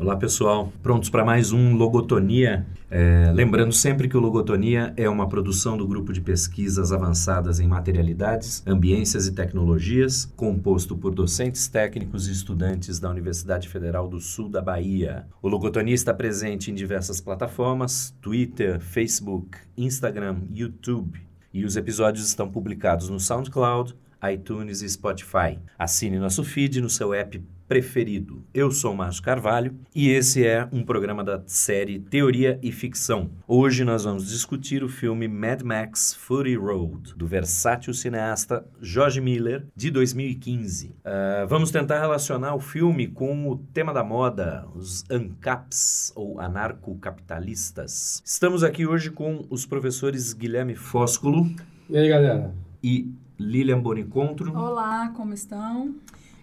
[0.00, 2.66] Olá pessoal, prontos para mais um Logotonia?
[2.90, 7.68] É, lembrando sempre que o Logotonia é uma produção do grupo de pesquisas avançadas em
[7.68, 14.48] materialidades, ambiências e tecnologias, composto por docentes técnicos e estudantes da Universidade Federal do Sul
[14.48, 15.26] da Bahia.
[15.42, 21.20] O Logotonia está presente em diversas plataformas: Twitter, Facebook, Instagram, YouTube.
[21.52, 23.94] E os episódios estão publicados no SoundCloud,
[24.32, 25.58] iTunes e Spotify.
[25.78, 27.38] Assine nosso feed no seu app
[27.70, 28.42] preferido.
[28.52, 33.30] Eu sou Márcio Carvalho e esse é um programa da série Teoria e Ficção.
[33.46, 39.68] Hoje nós vamos discutir o filme Mad Max Fury Road, do versátil cineasta George Miller,
[39.76, 40.88] de 2015.
[40.88, 46.40] Uh, ah, vamos tentar relacionar o filme com o tema da moda, os ANCAPs, ou
[46.40, 48.20] anarcocapitalistas.
[48.24, 51.48] Estamos aqui hoje com os professores Guilherme Fósculo.
[51.88, 52.52] E aí, galera?
[52.82, 54.52] E Lilian Bonicontro.
[54.58, 55.94] Olá, como estão?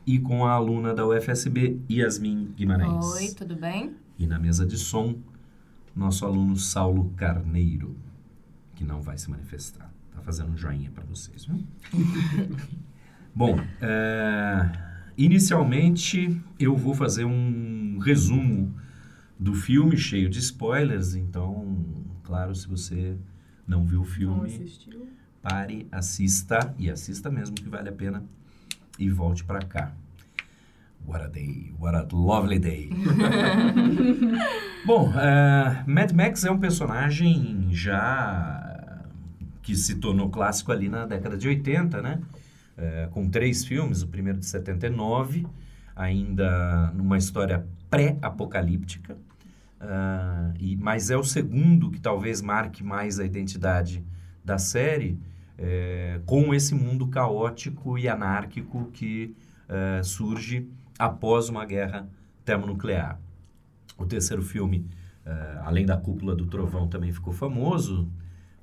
[0.08, 3.06] E com a aluna da UFSB, Yasmin Guimarães.
[3.14, 3.94] Oi, tudo bem?
[4.18, 5.16] E na mesa de som,
[5.94, 7.94] nosso aluno Saulo Carneiro,
[8.74, 9.92] que não vai se manifestar.
[10.16, 11.62] Tá fazendo um joinha para vocês, viu?
[13.36, 14.72] Bom, é,
[15.18, 18.74] inicialmente eu vou fazer um resumo
[19.38, 21.78] do filme cheio de spoilers, então,
[22.24, 23.18] claro, se você
[23.68, 24.72] não viu o filme,
[25.42, 28.24] pare, assista e assista mesmo que vale a pena
[28.98, 29.92] e volte para cá.
[31.06, 32.90] What a day, what a lovely day.
[34.86, 38.78] Bom, uh, Mad Max é um personagem já
[39.62, 42.22] que se tornou clássico ali na década de 80, né?
[42.78, 45.48] Uh, com três filmes, o primeiro de 79,
[45.96, 49.16] ainda numa história pré-apocalíptica,
[49.82, 54.04] uh, e, mas é o segundo que talvez marque mais a identidade
[54.44, 55.20] da série,
[55.58, 59.36] é, com esse mundo caótico e anárquico que
[59.68, 62.08] é, surge após uma guerra
[62.46, 63.20] termonuclear.
[63.98, 64.86] O terceiro filme,
[65.26, 68.08] é, além da Cúpula do Trovão, também ficou famoso.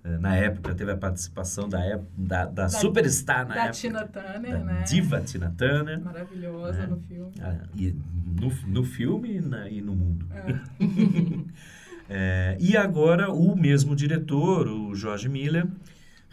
[0.04, 1.78] É, na época teve a participação da,
[2.16, 3.72] da, da, da superstar na da época.
[3.72, 4.84] Tina Turner, né?
[4.86, 6.00] Diva Tina Turner.
[6.00, 6.86] Maravilhosa né?
[6.86, 7.32] no filme.
[7.40, 7.96] Ah, e
[8.40, 10.26] no, no filme na, e no mundo.
[10.30, 10.54] É.
[12.10, 15.66] é, e agora o mesmo diretor, o George Miller,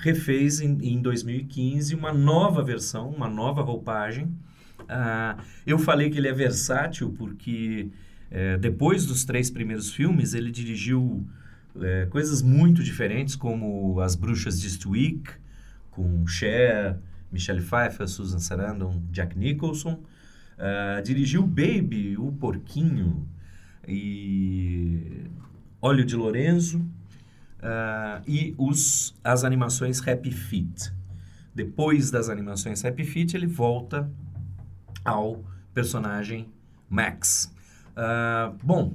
[0.01, 4.35] refez em, em 2015 uma nova versão, uma nova roupagem.
[4.89, 7.89] Ah, eu falei que ele é versátil porque
[8.29, 11.25] é, depois dos três primeiros filmes ele dirigiu
[11.79, 15.31] é, coisas muito diferentes, como As Bruxas de Eastwick,
[15.91, 16.97] com Cher,
[17.31, 20.03] Michelle Pfeiffer, Susan Sarandon, Jack Nicholson.
[20.57, 23.27] Uh, dirigiu Baby, o Porquinho
[23.87, 25.23] e
[25.81, 26.85] Óleo de Lorenzo
[27.61, 30.91] uh, e os, as animações Happy Feet.
[31.53, 34.09] Depois das animações Happy Feet, ele volta
[35.03, 36.49] ao personagem
[36.89, 37.53] Max.
[37.91, 38.93] Uh, bom,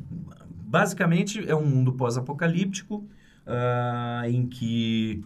[0.66, 3.06] basicamente é um mundo pós-apocalíptico
[3.46, 5.24] uh, em que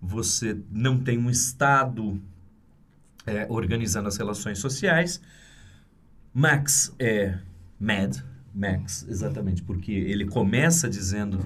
[0.00, 2.20] você não tem um Estado
[3.24, 5.20] é, organizando as relações sociais.
[6.34, 7.38] Max é
[7.78, 8.16] mad,
[8.54, 11.38] Max, exatamente, porque ele começa dizendo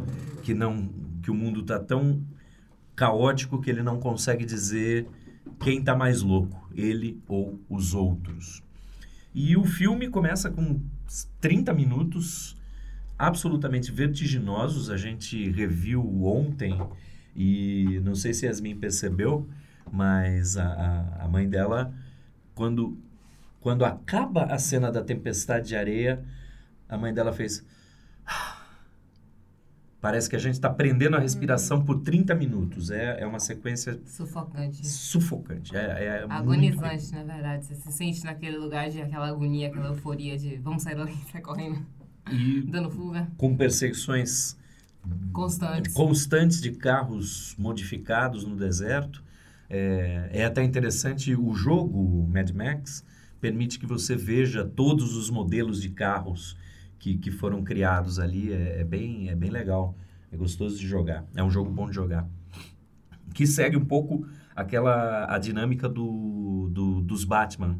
[0.43, 0.89] que não
[1.27, 2.23] que o mundo está tão
[2.95, 5.09] caótico que ele não consegue dizer
[5.59, 8.63] quem está mais louco, ele ou os outros.
[9.35, 10.81] E o filme começa com
[11.41, 12.57] 30 minutos
[13.19, 14.89] absolutamente vertiginosos.
[14.89, 16.81] A gente reviu ontem
[17.35, 19.49] e não sei se Yasmin percebeu,
[19.91, 21.93] mas a, a mãe dela,
[22.55, 22.97] quando,
[23.61, 26.25] quando acaba a cena da tempestade de areia,
[26.89, 27.67] a mãe dela fez.
[30.07, 32.93] Parece que a gente está prendendo a respiração por 30 minutos.
[32.93, 33.99] É, é uma sequência.
[34.07, 34.87] Sufocante.
[34.87, 35.77] Sufocante.
[35.77, 37.67] É, é Agonizante, na verdade.
[37.67, 41.41] Você se sente naquele lugar de aquela agonia, aquela euforia de vamos sair daqui, sai
[41.43, 41.85] correndo.
[42.31, 43.27] E dando fuga.
[43.37, 44.57] Com perseguições
[45.33, 45.93] constantes.
[45.93, 49.25] constantes de carros modificados no deserto.
[49.69, 53.05] É, é até interessante o jogo Mad Max
[53.41, 56.57] permite que você veja todos os modelos de carros
[56.99, 58.53] que, que foram criados ali.
[58.53, 59.97] É, é, bem, é bem legal.
[60.31, 61.25] É gostoso de jogar.
[61.35, 62.29] É um jogo bom de jogar.
[63.35, 67.79] Que segue um pouco aquela a dinâmica do, do dos Batman.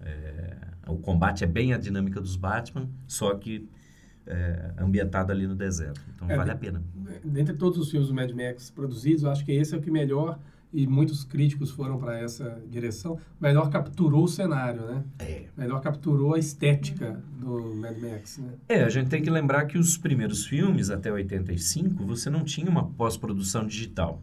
[0.00, 0.56] É,
[0.88, 3.68] o combate é bem a dinâmica dos Batman, só que
[4.26, 6.00] é, ambientado ali no deserto.
[6.14, 6.82] Então é, vale a pena.
[7.24, 9.90] Dentre todos os filmes do Mad Max produzidos, eu acho que esse é o que
[9.90, 10.38] melhor
[10.72, 15.04] e muitos críticos foram para essa direção, melhor capturou o cenário, né?
[15.18, 15.44] É.
[15.56, 18.54] Melhor capturou a estética do Mad Max, né?
[18.68, 22.70] É, a gente tem que lembrar que os primeiros filmes, até 85, você não tinha
[22.70, 24.22] uma pós-produção digital.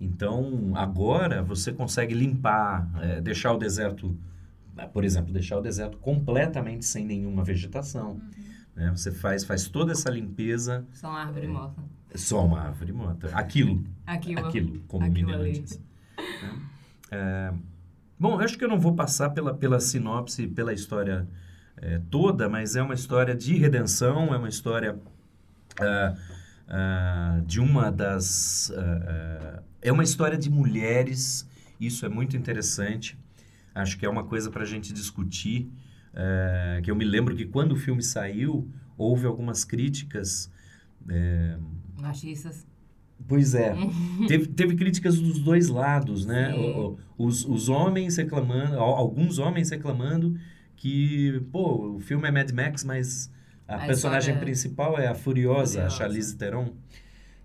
[0.00, 4.16] Então, agora você consegue limpar, é, deixar o deserto,
[4.92, 8.12] por exemplo, deixar o deserto completamente sem nenhuma vegetação.
[8.12, 8.45] Uhum.
[8.76, 8.90] Né?
[8.90, 10.86] Você faz, faz toda essa limpeza.
[10.92, 11.82] Só uma árvore é, morta.
[12.14, 13.28] Só uma árvore morta.
[13.32, 13.82] Aquilo.
[14.06, 14.46] Aquilo.
[14.46, 15.80] Aquilo, como Aquilo o disse.
[17.10, 17.52] É,
[18.18, 21.26] bom, eu acho que eu não vou passar pela, pela sinopse, pela história
[21.78, 26.16] é, toda, mas é uma história de redenção, é uma história uh,
[26.68, 28.70] uh, de uma das.
[28.70, 31.48] Uh, é uma história de mulheres,
[31.80, 33.18] isso é muito interessante.
[33.74, 35.70] Acho que é uma coisa para a gente discutir.
[36.16, 38.66] É, que eu me lembro que quando o filme saiu,
[38.96, 40.50] houve algumas críticas.
[41.08, 41.58] É,
[42.00, 42.66] Machistas.
[43.28, 43.74] Pois é.
[44.26, 46.54] teve, teve críticas dos dois lados, né?
[47.18, 50.38] Os, os homens reclamando, alguns homens reclamando
[50.76, 53.30] que, pô, o filme é Mad Max, mas
[53.66, 54.38] a, a personagem é...
[54.38, 55.86] principal é a Furiosa, Furiosa.
[55.86, 56.74] a Charlize Theron.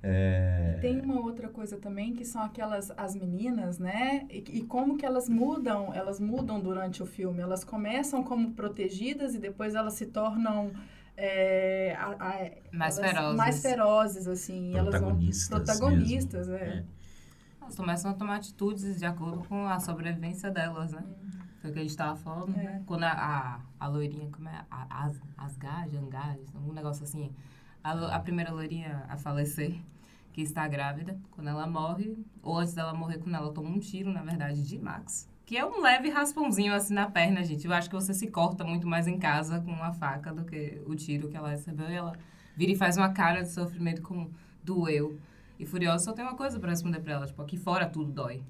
[0.04, 0.80] É...
[0.82, 4.26] Tem uma outra coisa também que são aquelas as meninas, né?
[4.30, 7.40] E, e, como que elas mudam, elas mudam durante o filme.
[7.40, 10.72] Elas começam como protegidas e depois elas se tornam
[11.16, 13.38] é, a, a, mais ferozes.
[13.38, 14.72] Mais ferozes, assim.
[14.72, 15.52] Protagonistas.
[15.52, 16.54] Elas vão, protagonistas, é.
[16.56, 16.84] é.
[17.62, 21.04] Elas começam a tomar atitudes de acordo com a sobrevivência delas, né?
[21.04, 21.42] Uhum.
[21.62, 22.64] Foi o que a gente estava falando, é.
[22.64, 22.84] né?
[22.88, 24.66] Quando a, a, a loirinha, como é?
[24.72, 27.32] A, as, Asgard, Angard, um negócio assim
[27.84, 29.76] a, a primeira loirinha a falecer,
[30.34, 34.12] que está grávida, quando ela morre, ou antes dela morrer, quando ela toma um tiro,
[34.12, 35.30] na verdade, de Max.
[35.46, 37.66] Que é um leve raspãozinho assim na perna, gente.
[37.66, 40.82] Eu acho que você se corta muito mais em casa com uma faca do que
[40.86, 41.90] o tiro que ela recebeu.
[41.90, 42.14] E ela
[42.56, 44.32] vira e faz uma cara de sofrimento como
[44.64, 45.20] doeu.
[45.60, 48.42] E Furiosa só tem uma coisa para responder para ela, tipo, aqui fora tudo dói.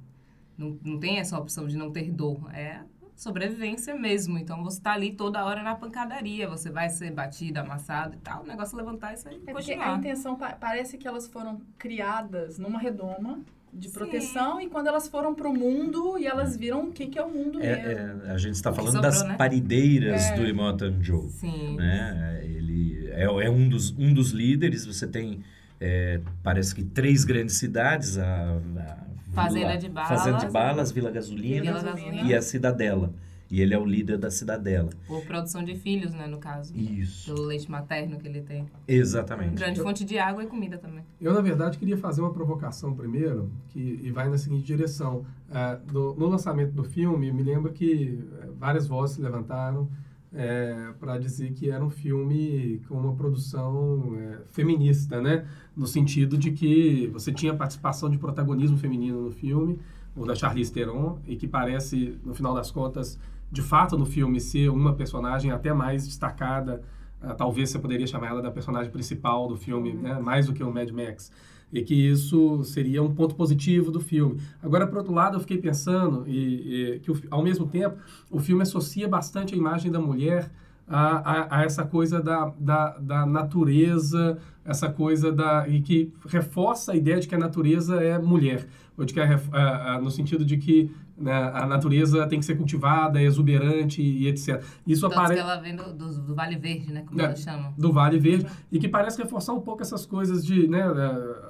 [0.55, 2.53] Não, não tem essa opção de não ter dor.
[2.53, 2.81] É
[3.21, 4.39] sobrevivência mesmo.
[4.39, 8.41] Então você tá ali toda hora na pancadaria, você vai ser batido, amassado e tal.
[8.41, 9.93] O negócio é levantar isso aí é continuar.
[9.93, 13.39] A intenção pa parece que elas foram criadas numa redoma
[13.71, 13.93] de Sim.
[13.93, 17.23] proteção e quando elas foram para o mundo e elas viram o que, que é
[17.23, 18.23] o mundo é, mesmo.
[18.25, 19.35] É, a gente está falando sobrou, das né?
[19.35, 20.35] parideiras é.
[20.35, 21.29] do Immortal Joe.
[21.29, 21.75] Sim.
[21.77, 22.41] Né?
[22.43, 25.43] Ele é, é um, dos, um dos líderes, você tem...
[25.79, 30.09] É, parece que três grandes cidades, a, a Fazenda de Balas.
[30.09, 32.21] Fazenda de Balas, Vila Gasolina, Vila Gasolina.
[32.23, 33.13] e a Cidadela.
[33.49, 34.89] E ele é o líder da Cidadela.
[35.05, 36.73] Por produção de filhos, né, no caso.
[36.73, 37.33] Isso.
[37.33, 38.65] Pelo leite materno que ele tem.
[38.87, 39.55] Exatamente.
[39.55, 41.03] Grande eu, fonte de água e comida também.
[41.19, 45.25] Eu, na verdade, queria fazer uma provocação primeiro, que e vai na seguinte direção.
[45.53, 49.89] É, do, no lançamento do filme, me lembro que é, várias vozes se levantaram
[50.33, 55.45] é, para dizer que era um filme com uma produção é, feminista, né?
[55.75, 59.79] No sentido de que você tinha participação de protagonismo feminino no filme,
[60.15, 63.19] o da Charlize Theron, e que parece, no final das contas,
[63.51, 66.81] de fato no filme ser uma personagem até mais destacada,
[67.21, 70.19] uh, talvez você poderia chamar ela da personagem principal do filme, né?
[70.19, 71.31] mais do que o Mad Max
[71.71, 74.39] e que isso seria um ponto positivo do filme.
[74.61, 77.97] Agora, por outro lado, eu fiquei pensando e, e que, ao mesmo tempo,
[78.29, 80.51] o filme associa bastante a imagem da mulher
[80.87, 85.67] a, a, a, essa coisa da, da, da, natureza, essa coisa da.
[85.67, 89.99] e que reforça a ideia de que a natureza é mulher, ou de que a,
[90.01, 90.91] no sentido de que
[91.21, 94.63] né, a natureza tem que ser cultivada, é exuberante e etc.
[94.85, 95.35] Isso aparece.
[95.35, 97.03] que ela vem do, do, do, Vale Verde, né?
[97.05, 97.73] Como é, ela chama.
[97.77, 98.47] Do Vale Verde.
[98.71, 100.83] E que parece reforçar um pouco essas coisas de né,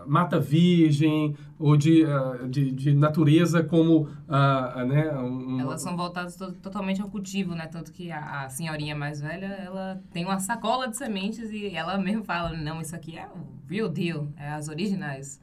[0.06, 4.04] mata virgem ou de, uh, de, de, natureza como.
[4.28, 7.68] Uh, né, um, Elas são voltadas to totalmente ao cultivo, né?
[7.68, 11.98] Tanto que a, a, senhorinha mais velha, ela tem uma sacola de sementes e ela
[11.98, 15.40] mesmo fala: não, isso aqui é o real deal, é as originais.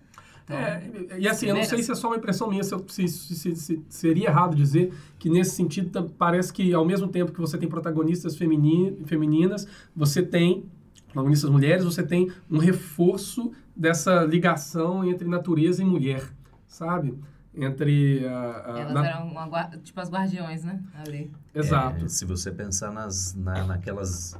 [0.49, 3.09] Então, é, e assim, eu não sei se é só uma impressão minha, se, se,
[3.09, 7.59] se, se, seria errado dizer que nesse sentido parece que ao mesmo tempo que você
[7.59, 10.64] tem protagonistas femini, femininas, você tem
[11.12, 16.23] protagonistas mulheres, você tem um reforço dessa ligação entre natureza e mulher,
[16.67, 17.14] sabe?
[17.55, 19.07] Entre a, a Elas na...
[19.07, 20.83] eram uma, tipo as guardiões, né?
[20.95, 21.31] Ali.
[21.55, 22.05] Exato.
[22.07, 24.38] É, se você pensar nas, na, naquelas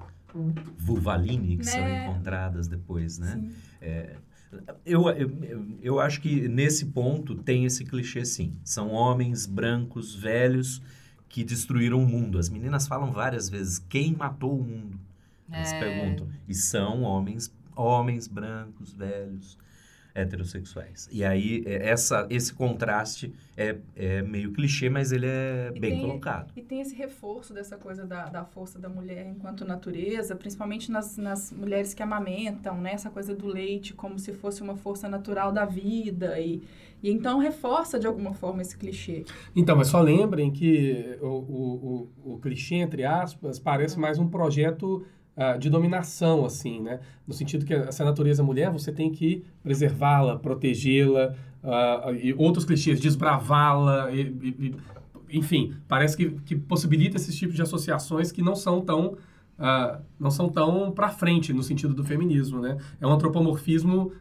[0.79, 1.73] vulvaline que né?
[1.73, 3.51] são encontradas depois, né?
[3.81, 4.17] É,
[4.85, 8.53] eu, eu, eu acho que nesse ponto tem esse clichê sim.
[8.65, 10.83] São homens brancos, velhos,
[11.29, 12.39] que destruíram o mundo.
[12.39, 14.99] As meninas falam várias vezes, quem matou o mundo?
[15.51, 15.81] Elas é...
[15.81, 16.29] perguntam.
[16.49, 19.59] E são homens, homens brancos, velhos
[20.21, 21.09] heterossexuais.
[21.13, 25.93] E aí, é, essa, esse contraste é, é meio clichê, mas ele é e bem
[25.93, 26.53] tem, colocado.
[26.57, 31.17] E tem esse reforço dessa coisa da, da força da mulher enquanto natureza, principalmente nas,
[31.17, 32.93] nas mulheres que amamentam, né?
[32.93, 36.63] Essa coisa do leite como se fosse uma força natural da vida e...
[37.01, 39.25] E então reforça de alguma forma esse clichê.
[39.55, 44.01] Então, mas só lembrem que o, o, o, o clichê, entre aspas, parece uhum.
[44.01, 45.07] mais um projeto
[45.39, 47.01] uh, de dominação, assim, né?
[47.27, 53.01] No sentido que essa natureza mulher, você tem que preservá-la, protegê-la, uh, e outros clichês,
[53.01, 54.09] desbravá-la,
[55.31, 59.17] enfim, parece que, que possibilita esses tipos de associações que não são tão
[59.59, 62.77] uh, não são tão para frente no sentido do feminismo, né?
[63.01, 64.13] É um antropomorfismo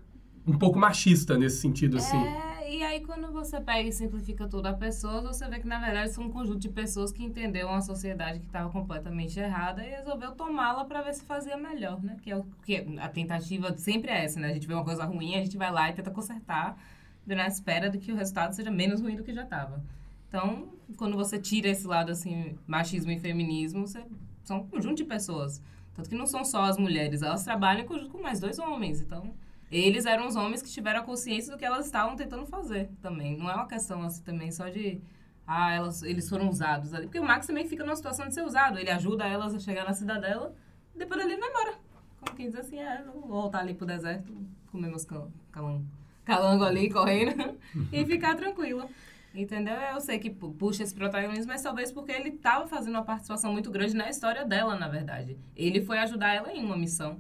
[0.46, 2.18] um pouco machista nesse sentido, assim.
[2.18, 5.80] É, e aí quando você pega e simplifica tudo a pessoa, você vê que na
[5.80, 9.90] verdade são um conjunto de pessoas que entenderam uma sociedade que estava completamente errada e
[9.90, 12.18] resolveu tomá-la para ver se fazia melhor, né?
[12.22, 14.50] Que é o que a tentativa sempre é essa, né?
[14.50, 16.78] A gente vê uma coisa ruim, a gente vai lá e tenta consertar
[17.26, 19.84] na espera de que o resultado seja menos ruim do que já estava.
[20.28, 24.04] Então, quando você tira esse lado assim, machismo e feminismo, você,
[24.44, 25.62] são um conjunto de pessoas.
[25.94, 29.02] Tanto que não são só as mulheres, elas trabalham em conjunto com mais dois homens.
[29.02, 29.34] Então,
[29.72, 33.38] eles eram os homens que tiveram a consciência do que elas estavam tentando fazer também.
[33.38, 35.02] Não é uma questão assim também só de
[35.46, 37.06] ah, elas, eles foram usados ali.
[37.06, 38.80] Porque o Max também fica numa situação de ser usado.
[38.80, 40.54] Ele ajuda elas a chegar na cidadela
[40.94, 41.74] e depois ele vai embora.
[42.20, 44.34] Como quem diz assim, é, vou voltar ali pro deserto,
[44.72, 45.06] comer meus
[45.52, 45.86] calango,
[46.26, 47.58] calango ali, correndo,
[47.92, 48.90] e ficar tranquilo.
[49.34, 49.76] Entendeu?
[49.76, 53.70] Eu sei que puxa esse protagonismo, mas talvez porque ele estava fazendo uma participação muito
[53.70, 55.38] grande na história dela, na verdade.
[55.56, 57.20] Ele foi ajudar ela em uma missão.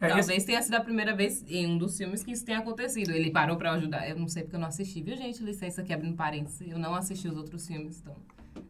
[0.00, 0.46] É, Talvez esse...
[0.46, 3.10] tenha sido a primeira vez em um dos filmes que isso tenha acontecido.
[3.10, 4.08] Ele parou para ajudar.
[4.08, 5.42] Eu não sei porque eu não assisti, viu, gente?
[5.42, 6.60] Licença aqui abrindo parênteses.
[6.68, 8.14] Eu não assisti os outros filmes, então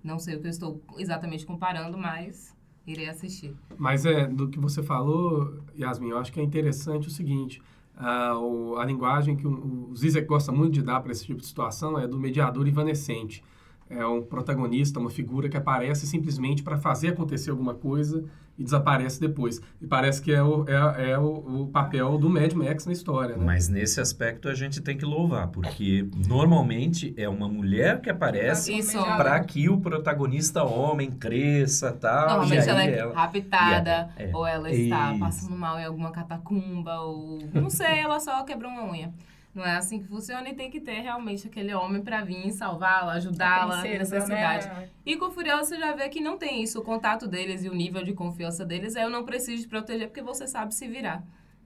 [0.02, 2.54] não sei o que eu estou exatamente comparando, mas
[2.86, 3.54] irei assistir.
[3.76, 7.60] Mas é, do que você falou, Yasmin, eu acho que é interessante o seguinte.
[7.96, 11.40] Uh, o, a linguagem que o, o Zizek gosta muito de dar para esse tipo
[11.40, 13.42] de situação é do mediador evanescente.
[13.88, 18.24] É um protagonista, uma figura que aparece simplesmente para fazer acontecer alguma coisa
[18.58, 19.60] e desaparece depois.
[19.80, 23.36] E parece que é o, é, é o, o, papel do Mad Max na história.
[23.36, 23.44] Né?
[23.44, 28.72] Mas nesse aspecto a gente tem que louvar, porque normalmente é uma mulher que aparece
[29.16, 32.28] para que o protagonista homem cresça tal.
[32.28, 33.14] Normalmente ela é ela...
[33.14, 35.20] raptada, é, ou ela está isso.
[35.20, 39.12] passando mal em alguma catacumba, ou não sei, ela só quebrou uma unha.
[39.56, 43.14] Não é assim que funciona e tem que ter realmente aquele homem para vir salvá-la,
[43.14, 44.66] ajudá-la nessa cidade.
[44.66, 44.90] Né?
[45.06, 46.78] E com o Furiosa você já vê que não tem isso.
[46.78, 50.08] O contato deles e o nível de confiança deles é eu não preciso te proteger
[50.08, 51.24] porque você sabe se virar.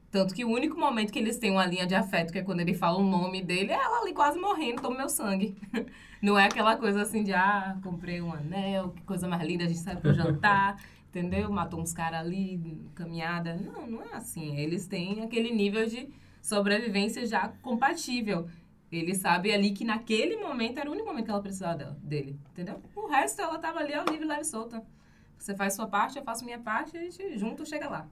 [0.09, 2.61] Tanto que o único momento que eles têm uma linha de afeto, que é quando
[2.61, 5.57] ele fala o nome dele, é ela ali quase morrendo, toma meu sangue.
[6.23, 9.67] Não é aquela coisa assim de, ah, comprei um anel, que coisa mais linda, a
[9.67, 10.81] gente sai pro jantar,
[11.11, 11.51] entendeu?
[11.51, 13.57] Matou uns caras ali, caminhada.
[13.57, 14.57] Não, não é assim.
[14.57, 16.09] Eles têm aquele nível de
[16.41, 18.49] sobrevivência já compatível.
[18.91, 22.39] Ele sabe ali que naquele momento era o único momento que ela precisava dela, dele,
[22.51, 22.83] entendeu?
[22.95, 24.83] O resto ela tava ali ao livre, leve e solta.
[25.39, 28.09] Você faz sua parte, eu faço minha parte, a gente junto chega lá.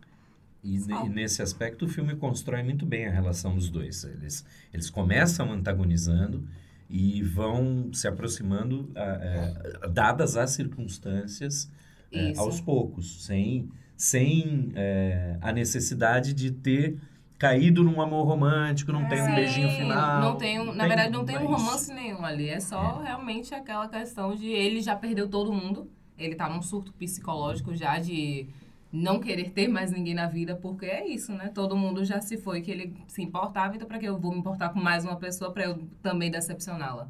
[0.62, 4.04] E, e, nesse aspecto o filme constrói muito bem a relação dos dois.
[4.04, 6.48] Eles, eles começam antagonizando
[6.88, 11.70] e vão se aproximando, a, dadas as circunstâncias,
[12.10, 16.98] é, aos poucos, sem, sem é, a necessidade de ter
[17.38, 20.20] caído num amor romântico, não é, tem um beijinho final.
[20.20, 22.48] Não tem, na tem, verdade, não tem um romance nenhum ali.
[22.48, 23.06] É só é.
[23.06, 25.88] realmente aquela questão de ele já perdeu todo mundo.
[26.18, 28.48] Ele tá num surto psicológico já de
[28.92, 31.48] não querer ter mais ninguém na vida, porque é isso, né?
[31.54, 34.38] Todo mundo já se foi, que ele se importava, então para que eu vou me
[34.38, 37.06] importar com mais uma pessoa para eu também decepcioná-la?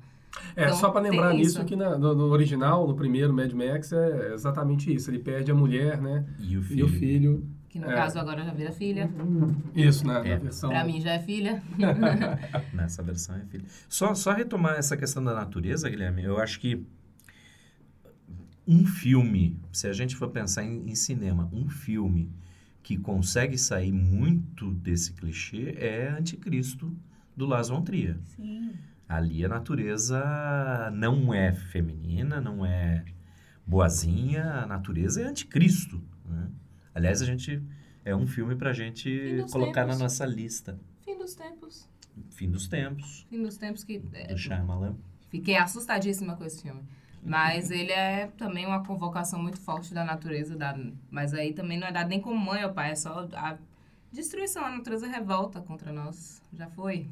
[0.54, 3.92] É, então, só para lembrar nisso que na, no, no, original, no primeiro Mad Max,
[3.92, 5.10] é exatamente isso.
[5.10, 6.26] Ele perde a mulher, né?
[6.38, 6.80] E o filho.
[6.80, 7.94] E o filho que no é.
[7.94, 9.10] caso agora já vira filha.
[9.74, 10.22] Isso, né?
[10.24, 10.36] É.
[10.38, 10.70] versão...
[10.70, 11.62] Pra mim já é filha.
[12.72, 13.64] Nessa versão é filha.
[13.88, 16.86] Só, só retomar essa questão da natureza, Guilherme, eu acho que
[18.66, 22.30] um filme, se a gente for pensar em, em cinema, um filme
[22.82, 26.94] que consegue sair muito desse clichê é Anticristo,
[27.36, 28.16] do Lars von Trier.
[28.36, 28.72] Sim.
[29.08, 33.04] Ali a natureza não é feminina, não é
[33.66, 36.02] boazinha, a natureza é anticristo.
[36.26, 36.48] Né?
[36.98, 37.62] Aliás, a gente
[38.04, 39.98] é um filme para a gente colocar tempos.
[39.98, 40.76] na nossa lista.
[41.04, 41.88] Fim dos tempos.
[42.30, 43.26] Fim dos tempos.
[43.30, 44.02] Fim dos tempos que...
[44.12, 44.96] É, do Shyamalan.
[45.30, 46.82] Fiquei assustadíssima com esse filme.
[47.22, 50.56] Mas ele é também uma convocação muito forte da natureza.
[50.56, 50.76] Da,
[51.08, 53.56] mas aí também não é dado nem como mãe ou pai, é só a
[54.10, 54.64] destruição.
[54.64, 56.42] A natureza revolta contra nós.
[56.52, 57.08] Já foi.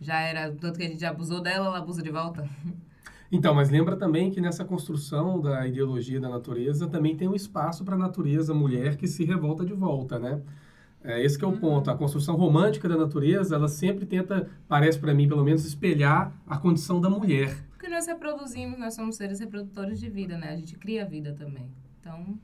[0.00, 2.48] Já era, tanto que a gente abusou dela, ela abusa de volta.
[3.30, 7.84] Então, mas lembra também que nessa construção da ideologia da natureza também tem um espaço
[7.84, 10.40] para a natureza mulher que se revolta de volta, né?
[11.02, 11.90] É, esse é o ponto.
[11.90, 16.56] A construção romântica da natureza, ela sempre tenta, parece para mim pelo menos, espelhar a
[16.56, 17.54] condição da mulher.
[17.70, 20.52] Porque nós reproduzimos, nós somos seres reprodutores de vida, né?
[20.52, 21.70] A gente cria vida também.
[22.00, 22.38] Então,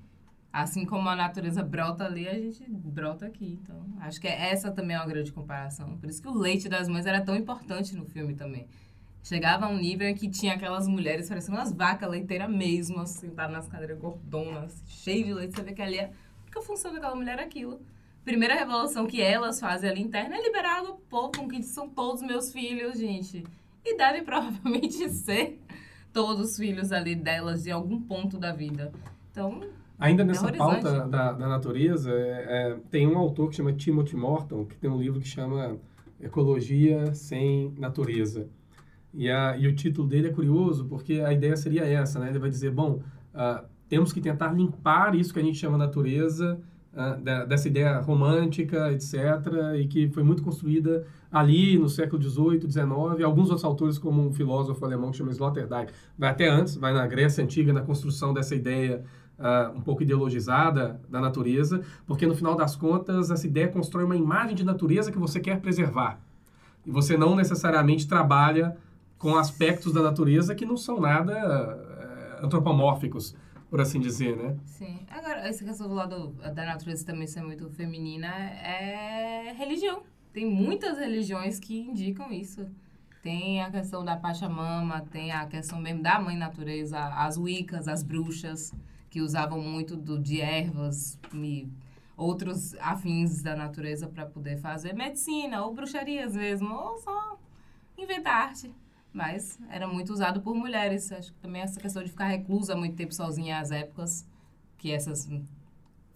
[0.52, 3.58] assim como a natureza brota ali, a gente brota aqui.
[3.62, 5.96] Então, acho que essa também é uma grande comparação.
[5.96, 8.66] Por isso que o leite das mães era tão importante no filme também.
[9.22, 13.28] Chegava a um nível em que tinha aquelas mulheres parecendo umas vacas leiteiras mesmo, assim,
[13.28, 15.56] sentadas nas cadeiras gordonas, cheias de leite.
[15.56, 16.10] Você vê que ali é
[16.58, 17.80] a função daquela mulher é aquilo.
[18.24, 21.88] Primeira revolução que elas fazem ali interna é liberar água pro povo, com que são
[21.88, 23.44] todos meus filhos, gente.
[23.84, 25.58] E deve provavelmente ser
[26.12, 28.92] todos os filhos ali delas de algum ponto da vida.
[29.30, 29.60] Então,
[29.98, 34.64] Ainda nessa pauta da, da natureza, é, é, tem um autor que chama Timothy Morton,
[34.64, 35.76] que tem um livro que chama
[36.18, 38.48] Ecologia Sem Natureza.
[39.12, 42.30] E, a, e o título dele é curioso, porque a ideia seria essa, né?
[42.30, 43.00] Ele vai dizer, bom,
[43.34, 46.60] uh, temos que tentar limpar isso que a gente chama natureza,
[46.92, 49.14] uh, da, dessa ideia romântica, etc.,
[49.78, 53.24] e que foi muito construída ali no século XVIII, XIX.
[53.24, 57.06] Alguns outros autores, como um filósofo alemão que chama Sloterdijk, vai até antes, vai na
[57.06, 59.04] Grécia Antiga, na construção dessa ideia
[59.40, 64.16] uh, um pouco ideologizada da natureza, porque no final das contas essa ideia constrói uma
[64.16, 66.20] imagem de natureza que você quer preservar.
[66.86, 68.76] E você não necessariamente trabalha
[69.20, 71.76] com aspectos da natureza que não são nada
[72.40, 73.36] uh, antropomórficos,
[73.68, 74.56] por assim dizer, né?
[74.64, 75.06] Sim.
[75.10, 80.02] Agora, essa questão do lado da natureza também ser muito feminina é religião.
[80.32, 82.66] Tem muitas religiões que indicam isso.
[83.22, 88.02] Tem a questão da Pachamama, tem a questão mesmo da mãe natureza, as Wiccas, as
[88.02, 88.72] bruxas
[89.10, 91.68] que usavam muito do, de ervas e
[92.16, 97.38] outros afins da natureza para poder fazer medicina ou bruxarias mesmo, ou só
[97.98, 98.72] inventar arte.
[99.12, 101.10] Mas era muito usado por mulheres.
[101.10, 104.26] Acho que também essa questão de ficar reclusa muito tempo sozinha às épocas,
[104.78, 105.28] que essas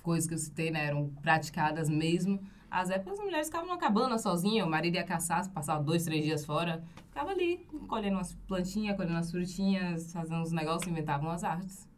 [0.03, 2.41] coisas que eu citei né, eram praticadas mesmo.
[2.71, 6.25] Às épocas as mulheres ficavam numa cabana sozinha, o marido ia caçar, passava dois, três
[6.25, 11.45] dias fora, ficava ali colhendo umas plantinhas, colhendo umas frutinhas, fazendo uns negócios, inventavam as
[11.45, 11.89] artes.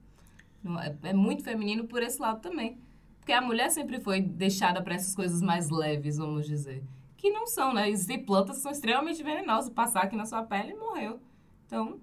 [1.03, 2.79] É, é muito feminino por esse lado também.
[3.19, 6.85] Porque a mulher sempre foi deixada para essas coisas mais leves, vamos dizer.
[7.27, 7.91] Que não são, né?
[7.91, 9.69] Existem plantas que são extremamente venenosas.
[9.69, 11.21] Passar aqui na sua pele morreu.
[11.67, 11.99] Então,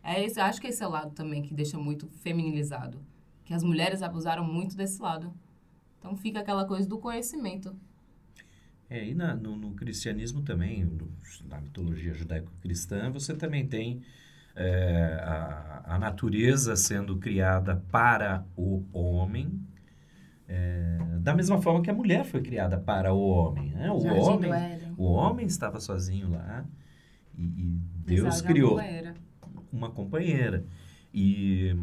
[0.00, 3.04] é esse, acho que esse é o lado também que deixa muito feminilizado.
[3.44, 5.34] Que as mulheres abusaram muito desse lado.
[5.98, 7.76] Então, fica aquela coisa do conhecimento.
[8.88, 11.10] É, e na, no, no cristianismo também, no,
[11.48, 14.02] na mitologia judaico-cristã, você também tem
[14.54, 19.60] é, a, a, natureza sendo criada para o homem,
[20.48, 23.70] é, da mesma forma que a mulher foi criada para o homem.
[23.70, 23.90] Né?
[23.90, 24.50] O, homem
[24.96, 26.64] o homem estava sozinho lá
[27.36, 28.78] e, e Deus criou
[29.72, 30.64] uma companheira.
[31.12, 31.74] E,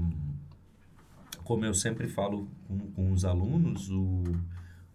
[1.43, 4.24] como eu sempre falo com, com os alunos, o,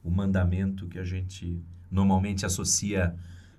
[0.04, 3.14] o mandamento que a gente normalmente associa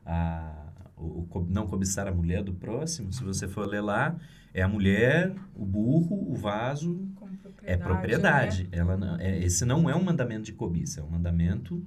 [0.06, 0.68] a
[0.98, 4.16] o, o, não cobiçar a mulher do próximo, se você for ler lá,
[4.54, 7.08] é a mulher, o burro, o vaso,
[7.76, 8.64] propriedade, é propriedade.
[8.64, 8.70] Né?
[8.72, 11.84] Ela não, é, esse não é um mandamento de cobiça, é um mandamento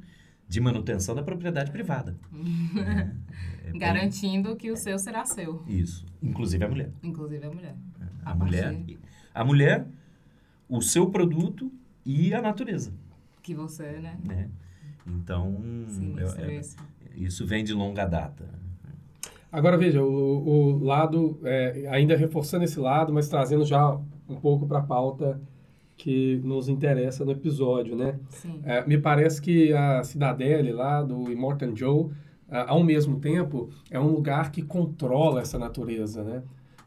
[0.46, 2.16] de manutenção da propriedade privada.
[2.74, 3.16] né?
[3.64, 5.62] é, Garantindo que o seu será seu.
[5.66, 6.04] Isso.
[6.20, 6.90] Inclusive a mulher.
[7.02, 7.76] Inclusive a mulher.
[8.24, 8.82] A, a mulher,
[9.32, 9.86] a mulher,
[10.68, 11.72] o seu produto
[12.04, 12.92] e a natureza.
[13.42, 14.18] Que você, né?
[14.26, 14.50] né?
[15.06, 15.56] Então,
[15.88, 16.60] Sim, é, é,
[17.16, 18.48] isso vem de longa data.
[19.52, 24.66] Agora veja, o, o lado, é, ainda reforçando esse lado, mas trazendo já um pouco
[24.66, 25.40] para a pauta
[26.02, 28.18] que nos interessa no episódio, né?
[28.64, 32.10] É, me parece que a Cidadele lá do Immortan Joe,
[32.48, 36.42] ao mesmo tempo, é um lugar que controla essa natureza, né?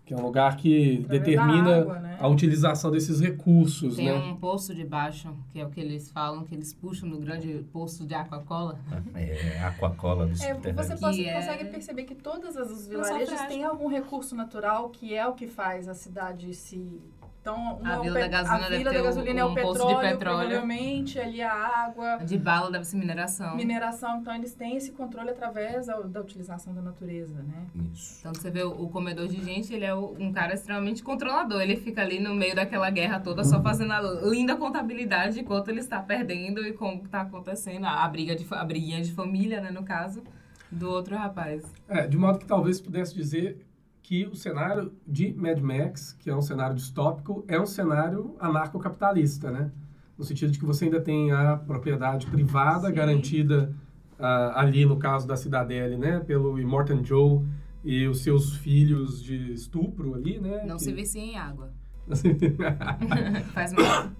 [0.05, 2.17] que é um lugar que determina água, né?
[2.19, 3.95] a utilização desses recursos.
[3.95, 4.13] Tem né?
[4.13, 7.65] um poço de baixo, que é o que eles falam, que eles puxam no grande
[7.71, 8.77] poço de aquacola.
[9.15, 11.33] É, aquacola do é, Você pode, é...
[11.33, 15.87] consegue perceber que todos os vilarejos têm algum recurso natural que é o que faz
[15.87, 17.01] a cidade se
[17.43, 21.19] então, a Vila da Gasolina, a Vila da gasolina é o petróleo, de petróleo, provavelmente,
[21.19, 22.19] ali a água.
[22.23, 23.57] De bala deve ser mineração.
[23.57, 27.65] Mineração, então eles têm esse controle através da, da utilização da natureza, né?
[27.93, 28.21] Isso.
[28.21, 31.61] Então, você vê o, o comedor de gente, ele é um cara extremamente controlador.
[31.61, 35.69] Ele fica ali no meio daquela guerra toda, só fazendo a linda contabilidade de quanto
[35.69, 37.85] ele está perdendo e como está acontecendo.
[37.85, 40.23] A, briga de, a briguinha de família, né, no caso,
[40.71, 41.61] do outro rapaz.
[41.89, 43.65] É, de modo que talvez pudesse dizer
[44.03, 49.49] que o cenário de Mad Max, que é um cenário distópico, é um cenário anarcocapitalista,
[49.49, 49.71] né?
[50.17, 52.93] No sentido de que você ainda tem a propriedade privada Sim.
[52.93, 53.73] garantida
[54.19, 56.19] uh, ali, no caso da Cidadele, né?
[56.19, 57.43] Pelo Immortan Joe
[57.83, 60.65] e os seus filhos de estupro ali, né?
[60.67, 60.83] Não que...
[60.83, 61.73] se vicia em água.
[63.53, 64.11] Faz mal.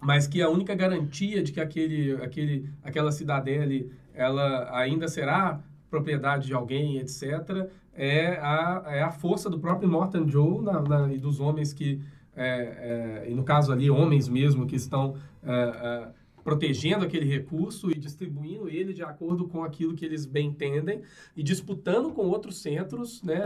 [0.00, 6.46] Mas que a única garantia de que aquele, aquele, aquela cidadele ela ainda será propriedade
[6.46, 7.68] de alguém, etc.,
[8.00, 12.00] é a, é a força do próprio Morton Joe na, na, e dos homens que,
[12.34, 16.08] é, é, e no caso ali, homens mesmo, que estão é, é,
[16.42, 21.02] protegendo aquele recurso e distribuindo ele de acordo com aquilo que eles bem entendem
[21.36, 23.38] e disputando com outros centros né,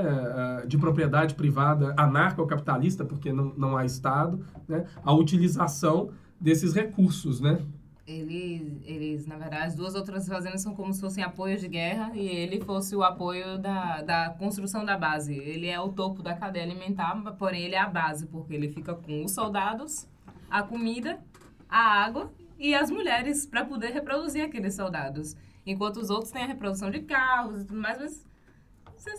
[0.62, 4.38] é, de propriedade privada anarcocapitalista, porque não, não há Estado,
[4.68, 7.58] né, a utilização desses recursos, né?
[8.06, 12.12] Eles, eles, na verdade, as duas outras fazendas são como se fossem apoios de guerra
[12.14, 15.34] e ele fosse o apoio da, da construção da base.
[15.34, 18.94] Ele é o topo da cadeia alimentar, porém ele é a base, porque ele fica
[18.94, 20.06] com os soldados,
[20.50, 21.18] a comida
[21.74, 25.34] a água e as mulheres para poder reproduzir aqueles soldados.
[25.66, 28.26] Enquanto os outros têm a reprodução de carros e tudo mais, mas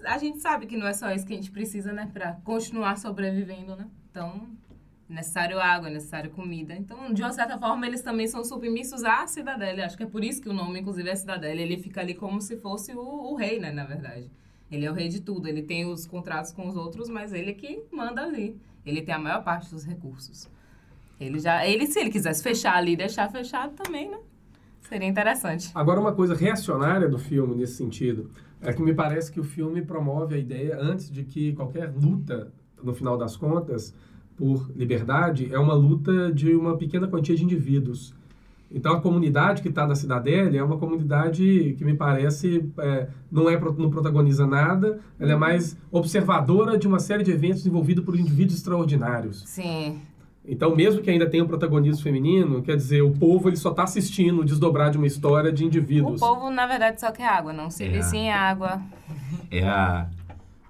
[0.06, 2.98] a gente sabe que não é só isso que a gente precisa, né, para continuar
[2.98, 3.88] sobrevivendo, né?
[4.10, 4.48] Então,
[5.10, 6.76] é necessário água, é necessário comida.
[6.76, 9.86] Então, de uma certa forma, eles também são submissos à cidadela.
[9.86, 11.62] Acho que é por isso que o nome, inclusive, é cidadela.
[11.62, 14.30] Ele fica ali como se fosse o, o rei, né, na verdade.
[14.72, 15.48] Ele é o rei de tudo.
[15.48, 18.60] Ele tem os contratos com os outros, mas ele é que manda ali.
[18.86, 20.50] Ele tem a maior parte dos recursos.
[21.20, 24.20] Ele já, ele se ele quisesse fechar ali, deixar fechado também, né?
[24.82, 25.72] Seria interessante.
[25.74, 28.30] Agora uma coisa reacionária do filme nesse sentido
[28.62, 32.52] é que me parece que o filme promove a ideia antes de que qualquer luta,
[32.84, 33.94] no final das contas,
[34.38, 38.14] por liberdade é uma luta de uma pequena quantia de indivíduos.
[38.72, 43.50] Então a comunidade que está na cidadela é uma comunidade que me parece é, não
[43.50, 48.20] é não protagoniza nada, ela é mais observadora de uma série de eventos envolvidos por
[48.20, 49.44] indivíduos extraordinários.
[49.46, 50.02] Sim.
[50.48, 53.84] Então, mesmo que ainda tenha o protagonismo feminino, quer dizer, o povo ele só está
[53.84, 56.22] assistindo o desdobrar de uma história de indivíduos.
[56.22, 58.02] O povo, na verdade, só quer água, não se é.
[58.04, 58.80] sim água.
[59.50, 60.08] É a,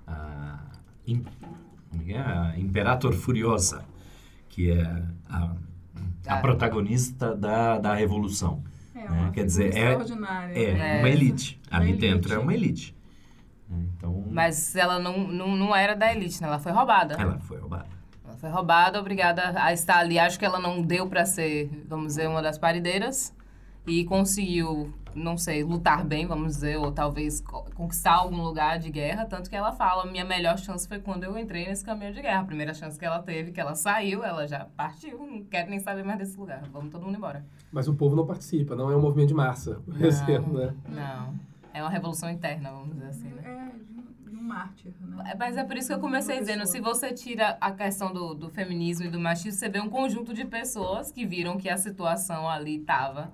[0.08, 0.60] a,
[2.14, 3.86] é a Imperator Furiosa,
[4.50, 4.84] que é
[5.30, 5.56] a,
[6.28, 6.38] a ah.
[6.38, 8.64] protagonista da, da Revolução.
[8.96, 9.32] É, né?
[9.34, 9.94] Quer dizer, é,
[10.54, 11.60] é, é, uma elite.
[11.70, 12.00] Ali elite.
[12.00, 12.96] dentro é uma elite.
[13.70, 14.24] Então...
[14.30, 16.48] Mas ela não, não, não era da elite, né?
[16.48, 17.16] Ela foi roubada.
[17.16, 17.90] Ela foi roubada.
[18.24, 20.20] Ela foi roubada, obrigada a estar ali.
[20.20, 23.34] Acho que ela não deu para ser, vamos dizer, uma das parideiras.
[23.88, 29.26] E conseguiu não sei, lutar bem, vamos dizer, ou talvez conquistar algum lugar de guerra,
[29.26, 32.42] tanto que ela fala, minha melhor chance foi quando eu entrei nesse caminho de guerra.
[32.42, 35.80] A primeira chance que ela teve, que ela saiu, ela já partiu, não quero nem
[35.80, 37.46] saber mais desse lugar, vamos todo mundo embora.
[37.72, 40.76] Mas o povo não participa, não é um movimento de massa, não, exemplo, né?
[40.90, 41.34] Não,
[41.74, 43.42] é uma revolução interna, vamos dizer assim, né?
[43.46, 45.32] É, um mártir, né?
[45.32, 48.34] É, mas é por isso que eu comecei dizendo, se você tira a questão do,
[48.34, 51.78] do feminismo e do machismo, você vê um conjunto de pessoas que viram que a
[51.78, 53.32] situação ali estava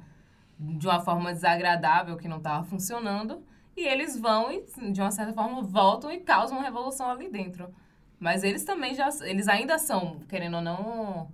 [0.61, 3.43] de uma forma desagradável que não estava funcionando
[3.75, 7.73] e eles vão e de uma certa forma voltam e causam uma revolução ali dentro.
[8.19, 11.31] Mas eles também já eles ainda são, querendo ou não,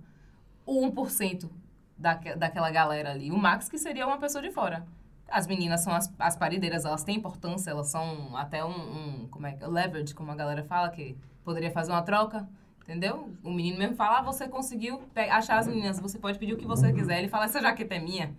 [0.64, 1.50] o 1%
[1.98, 3.30] da, daquela galera ali.
[3.30, 4.86] O Max que seria uma pessoa de fora.
[5.30, 9.46] As meninas são as, as parideiras, elas têm importância, elas são até um, um como
[9.46, 12.48] é que leverage, como a galera fala que poderia fazer uma troca.
[12.82, 13.30] Entendeu?
[13.44, 16.66] O menino mesmo fala, ah, você conseguiu achar as meninas, você pode pedir o que
[16.66, 17.18] você quiser.
[17.18, 18.34] Ele fala, essa jaqueta é minha.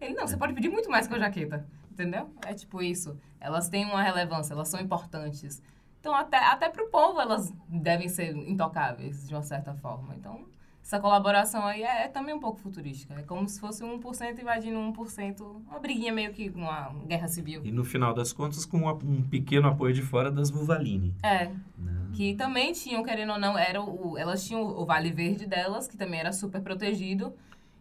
[0.00, 1.66] Ele, não, você pode pedir muito mais que a jaqueta.
[1.90, 2.28] Entendeu?
[2.44, 3.16] É tipo isso.
[3.40, 5.62] Elas têm uma relevância, elas são importantes.
[6.00, 10.14] Então, até, até pro povo, elas devem ser intocáveis, de uma certa forma.
[10.14, 10.44] Então,
[10.84, 13.14] essa colaboração aí é, é também um pouco futurística.
[13.14, 15.40] É como se fosse 1% invadindo 1%.
[15.66, 17.64] Uma briguinha meio que uma guerra civil.
[17.64, 21.14] E no final das contas, com um pequeno apoio de fora das Vuvalini.
[21.22, 21.50] É.
[21.78, 22.12] Não.
[22.12, 25.96] Que também tinham, querendo ou não, era o, elas tinham o Vale Verde delas, que
[25.96, 27.32] também era super protegido.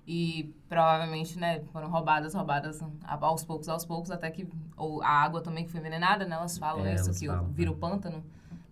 [0.06, 5.42] E provavelmente, né, foram roubadas, roubadas aos poucos, aos poucos, até que ou a água
[5.42, 6.36] também que foi envenenada, né?
[6.36, 7.78] Elas falam é, isso, elas que falam, vira o é.
[7.78, 8.24] pântano.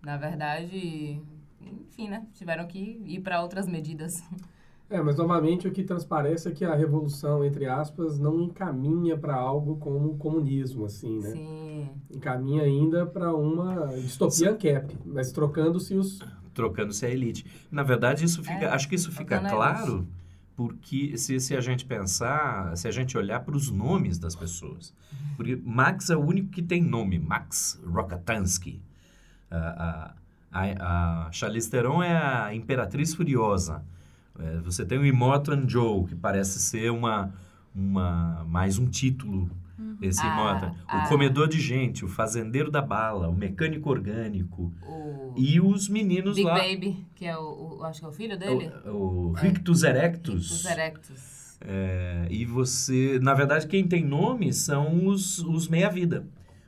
[0.02, 1.22] Na verdade,
[1.60, 2.26] enfim, né?
[2.34, 4.22] Tiveram que ir para outras medidas.
[4.90, 9.34] É, mas novamente o que transparece é que a revolução, entre aspas, não encaminha para
[9.34, 11.30] algo como o comunismo, assim, né?
[11.30, 11.88] Sim.
[12.14, 16.18] Encaminha ainda para uma distopia cap, mas trocando-se os...
[16.52, 17.46] Trocando-se a elite.
[17.70, 20.06] Na verdade, isso fica, é, acho que isso fica claro
[20.56, 24.94] porque se, se a gente pensar, se a gente olhar para os nomes das pessoas,
[25.36, 28.80] porque Max é o único que tem nome, Max Rokatansky.
[29.50, 30.14] A,
[30.50, 33.84] a, a Charlize Theron é a Imperatriz Furiosa.
[34.38, 37.32] É, você tem o Immortan Joe, que parece ser uma,
[37.74, 39.50] uma mais um título
[39.82, 39.98] Uhum.
[40.00, 41.08] Esse ah, O ah.
[41.08, 44.72] comedor de gente, o fazendeiro da bala, o mecânico orgânico.
[44.86, 46.60] O e os meninos Big lá.
[46.60, 48.70] Big Baby, que é o, o, acho que é o filho dele.
[48.86, 50.50] O, o Rictus Erectus.
[50.50, 51.58] Rictus Erectus.
[51.60, 56.26] É, e você, na verdade, quem tem nome são os, os meia-vida,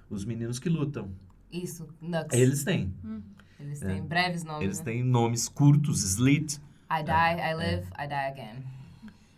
[0.09, 1.09] os meninos que lutam.
[1.51, 2.27] Isso, Nux.
[2.33, 2.93] Eles têm.
[3.05, 3.21] Hum.
[3.59, 4.01] Eles têm é.
[4.01, 4.63] breves nomes.
[4.63, 4.85] Eles né?
[4.85, 6.61] têm nomes curtos, Slit.
[6.91, 7.51] I die, é.
[7.51, 8.65] I live, I die again.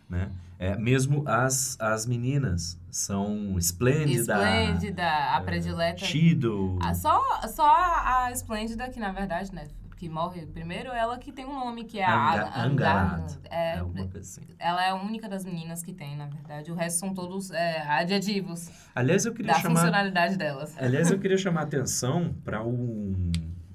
[0.09, 0.31] Né?
[0.59, 4.33] É, mesmo as, as meninas são Esplêndida.
[4.33, 6.03] Esplêndida, a predileta.
[6.03, 6.79] Chido.
[6.81, 9.67] Ah, só, só a Esplêndida, que na verdade, né?
[9.97, 13.37] Que morre primeiro, ela que tem um nome que é Anga, a Angarad.
[13.49, 14.41] É, é assim.
[14.59, 16.71] Ela é a única das meninas que tem, na verdade.
[16.71, 18.69] O resto são todos é, adjetivos.
[18.93, 19.75] Aliás, eu queria da chamar.
[19.75, 20.75] funcionalidade delas.
[20.77, 23.31] Aliás, eu queria chamar a atenção para um,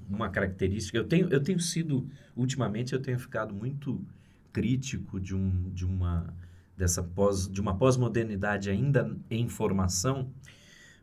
[0.09, 0.97] uma característica.
[0.97, 4.01] Eu tenho, eu tenho sido, ultimamente, eu tenho ficado muito
[4.53, 6.33] crítico de, um, de uma
[6.77, 10.29] dessa pós, de uma pós-modernidade ainda em formação,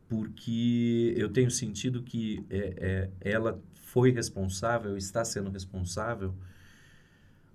[0.09, 6.35] porque eu tenho sentido que é, é, ela foi responsável, está sendo responsável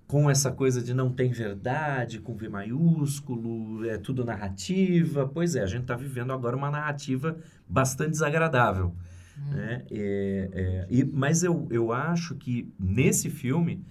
[0.06, 5.28] com essa coisa de não tem verdade, com V maiúsculo, é tudo narrativa.
[5.28, 7.36] Pois é, a gente está vivendo agora uma narrativa
[7.68, 8.94] bastante desagradável.
[9.36, 9.50] Hum.
[9.50, 9.84] Né?
[9.90, 13.84] É, é, e, mas eu, eu acho que nesse filme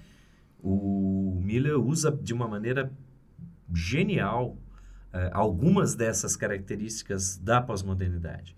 [0.64, 2.92] o Miller usa de uma maneira
[3.73, 4.58] genial
[5.13, 8.56] é, algumas dessas características da pós-modernidade,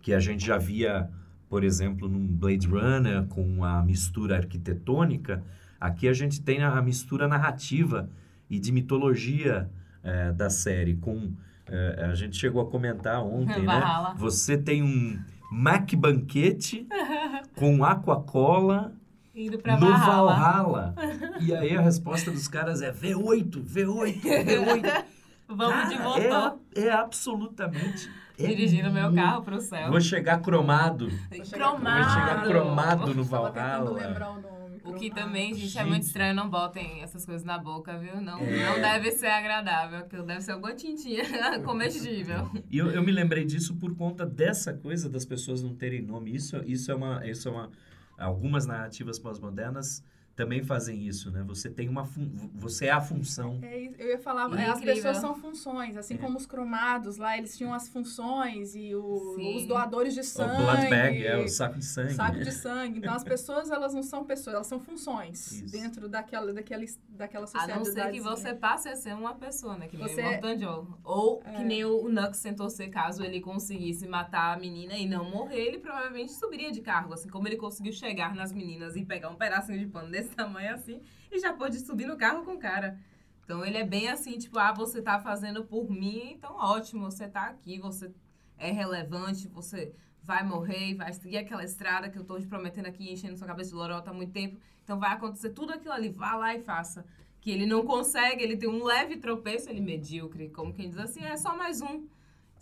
[0.00, 1.10] que a gente já via,
[1.48, 5.42] por exemplo, num Blade Runner com a mistura arquitetônica,
[5.84, 8.08] Aqui a gente tem a, mistura narrativa
[8.48, 9.68] e de mitologia
[10.02, 10.94] é, da série.
[10.96, 11.34] Com
[11.66, 14.14] é, a gente chegou a comentar ontem, né?
[14.16, 16.86] Você tem um Mac banquete
[17.54, 18.94] com Aquacola
[19.34, 20.94] Indo pra no Valhalla.
[21.40, 25.04] E aí a resposta dos caras é V8, V8, V8.
[25.48, 26.58] Vamos Cara, de motor.
[26.74, 28.10] É, é absolutamente.
[28.38, 29.90] É Dirigindo meu carro pro céu.
[29.90, 31.08] Vou chegar cromado.
[31.52, 32.04] Cromado.
[32.04, 33.90] Vou chegar cromado no Valhalla.
[33.90, 34.54] lembrar o nome.
[34.84, 36.34] O que também, gente, gente, é muito estranho.
[36.34, 38.20] Não botem essas coisas na boca, viu?
[38.20, 38.66] Não, é...
[38.66, 39.98] não deve ser agradável.
[40.00, 41.24] Aquilo deve ser alguma tintinha
[41.64, 42.50] comestível.
[42.70, 46.34] E eu, eu me lembrei disso por conta dessa coisa das pessoas não terem nome.
[46.34, 47.26] Isso, isso é uma...
[47.26, 47.70] Isso é uma
[48.18, 50.02] algumas narrativas pós-modernas
[50.34, 51.42] também fazem isso, né?
[51.46, 52.28] Você tem uma fun...
[52.54, 53.60] você é a função.
[53.62, 56.18] É, eu ia falar, é, as pessoas são funções, assim é.
[56.18, 60.62] como os cromados lá, eles tinham as funções e o, os doadores de sangue.
[60.62, 62.14] O blood bag, é o saco de sangue.
[62.14, 62.98] Saco de sangue.
[62.98, 65.72] Então as pessoas, elas não são pessoas, elas são funções isso.
[65.72, 67.72] dentro daquela, daquela, daquela sociedade.
[67.72, 69.86] A não ser que você passe a ser uma pessoa, né?
[69.86, 70.20] Que nem você...
[70.20, 70.86] o Morton Joe.
[71.04, 71.52] Ou é.
[71.52, 75.30] que nem o, o Nux tentou ser, caso ele conseguisse matar a menina e não
[75.30, 79.30] morrer, ele provavelmente subiria de cargo, assim como ele conseguiu chegar nas meninas e pegar
[79.30, 82.54] um pedacinho de pano desse desse tamanho assim e já pode subir no carro com
[82.54, 82.98] o cara.
[83.44, 87.28] Então ele é bem assim, tipo, ah, você tá fazendo por mim, então ótimo, você
[87.28, 88.10] tá aqui, você
[88.58, 93.12] é relevante, você vai morrer vai seguir aquela estrada que eu tô te prometendo aqui,
[93.12, 94.58] enchendo sua cabeça de lorota há muito tempo.
[94.82, 97.04] Então vai acontecer tudo aquilo ali, vá lá e faça.
[97.40, 101.22] Que ele não consegue, ele tem um leve tropeço, ele medíocre, como quem diz assim,
[101.22, 102.06] é só mais um.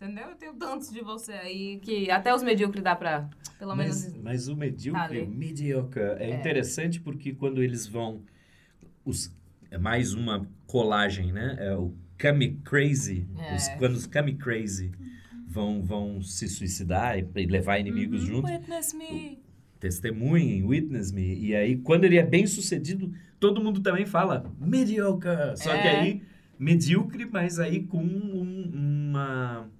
[0.02, 0.30] Entendeu?
[0.30, 4.20] Eu tenho tantos de você aí que até os medíocres dá pra, pelo mas, menos.
[4.20, 8.20] Mas o medíocre, mediocre, é, é, interessante porque quando eles vão.
[9.04, 9.32] Os,
[9.70, 11.56] é mais uma colagem, né?
[11.60, 13.28] É o Kami Crazy.
[13.38, 13.54] É.
[13.54, 14.90] Os, quando os Kami Crazy
[15.46, 18.26] vão, vão se suicidar e levar inimigos uhum.
[18.26, 18.48] junto.
[18.48, 19.38] Witness me.
[19.78, 21.38] Testemunhem, witness me.
[21.38, 25.56] E aí, quando ele é bem sucedido, todo mundo também fala mediocre.
[25.56, 26.00] Só que é.
[26.00, 26.22] aí,
[26.58, 29.70] medíocre, mas aí com um, uma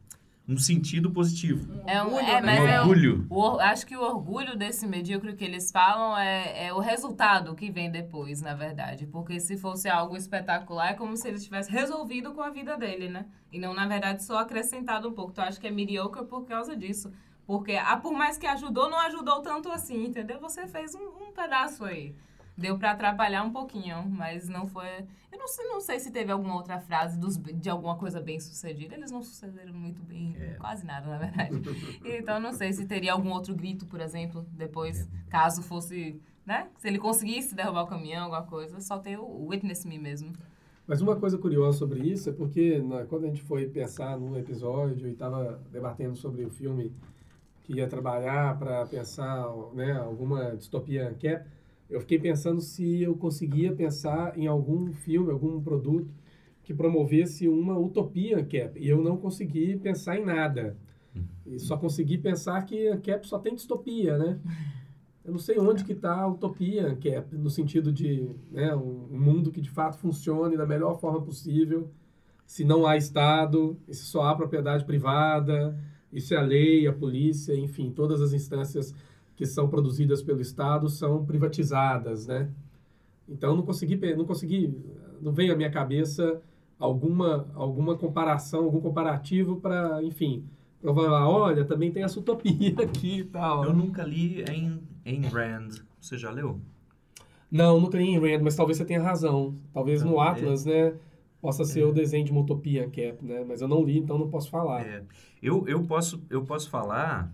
[0.49, 1.81] um sentido positivo.
[1.87, 3.27] É um, é, mas um é orgulho.
[3.31, 7.55] O, o, acho que o orgulho desse medíocre que eles falam é, é o resultado
[7.55, 9.07] que vem depois, na verdade.
[9.07, 13.09] Porque se fosse algo espetacular, é como se ele tivesse resolvido com a vida dele,
[13.09, 13.27] né?
[13.53, 15.31] E não, na verdade, só acrescentado um pouco.
[15.33, 17.13] Então, acho que é mediocre por causa disso.
[17.47, 20.41] Porque, ah, por mais que ajudou, não ajudou tanto assim, entendeu?
[20.41, 22.15] Você fez um, um pedaço aí
[22.62, 24.87] deu para atrapalhar um pouquinho, mas não foi.
[25.33, 28.38] Eu não sei, não sei se teve alguma outra frase dos, de alguma coisa bem
[28.38, 28.94] sucedida.
[28.94, 30.55] Eles não sucederam muito bem, é.
[30.55, 31.61] quase nada, na verdade.
[32.05, 35.07] então não sei se teria algum outro grito, por exemplo, depois, é.
[35.29, 36.68] caso fosse, né?
[36.79, 40.33] Se ele conseguisse derrubar o caminhão, alguma coisa, só ter o Witness Me mesmo.
[40.87, 44.38] Mas uma coisa curiosa sobre isso é porque na, quando a gente foi pensar no
[44.38, 46.92] episódio e estava debatendo sobre o filme
[47.64, 51.44] que ia trabalhar para pensar né, alguma distopia cap,
[51.93, 56.11] eu fiquei pensando se eu conseguia pensar em algum filme, algum produto
[56.63, 58.81] que promovesse uma utopia Cap.
[58.81, 60.75] E eu não consegui pensar em nada.
[61.47, 64.41] E só consegui pensar que a Cap só tem distopia, né?
[65.23, 69.53] Eu não sei onde que está a utopia Cap, no sentido de né, um, mundo
[69.53, 71.91] que de fato funcione da melhor forma possível,
[72.47, 75.79] se não há Estado, se só há propriedade privada,
[76.11, 78.95] e se a lei, a polícia, enfim, todas as instâncias
[79.43, 82.49] que são produzidas pelo Estado são privatizadas, né?
[83.29, 84.73] Então não consegui, não consegui,
[85.21, 86.41] não veio à minha cabeça
[86.79, 90.45] alguma alguma comparação, algum comparativo para, enfim,
[90.81, 93.65] falar, olha, também tem essa utopia aqui e tal.
[93.65, 95.71] Eu nunca li em em Rand.
[96.01, 96.61] Você já leu?
[97.51, 99.57] Não, nunca li em Rand, mas talvez você tenha razão.
[99.75, 100.91] Talvez no Atlas, é.
[100.91, 100.97] né?
[101.41, 101.85] Possa ser é.
[101.85, 103.45] o desenho de uma utopia, Cap, né?
[103.45, 104.87] Mas eu não li, então não posso falar.
[104.87, 105.03] É.
[105.43, 107.33] Eu, eu, posso, eu posso falar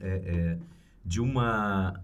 [0.00, 0.58] é, é
[1.06, 2.02] de uma.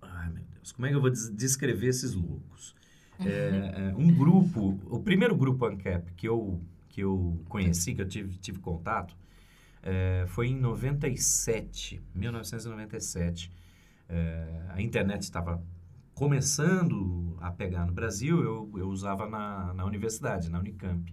[0.00, 2.74] Ai, meu Deus, como é que eu vou descrever esses loucos?
[3.18, 8.08] É, é, um grupo, o primeiro grupo ANCAP que eu, que eu conheci, que eu
[8.08, 9.16] tive, tive contato,
[9.82, 13.50] é, foi em 97, 1997.
[14.08, 15.62] É, a internet estava
[16.14, 21.12] começando a pegar no Brasil, eu, eu usava na, na universidade, na Unicamp.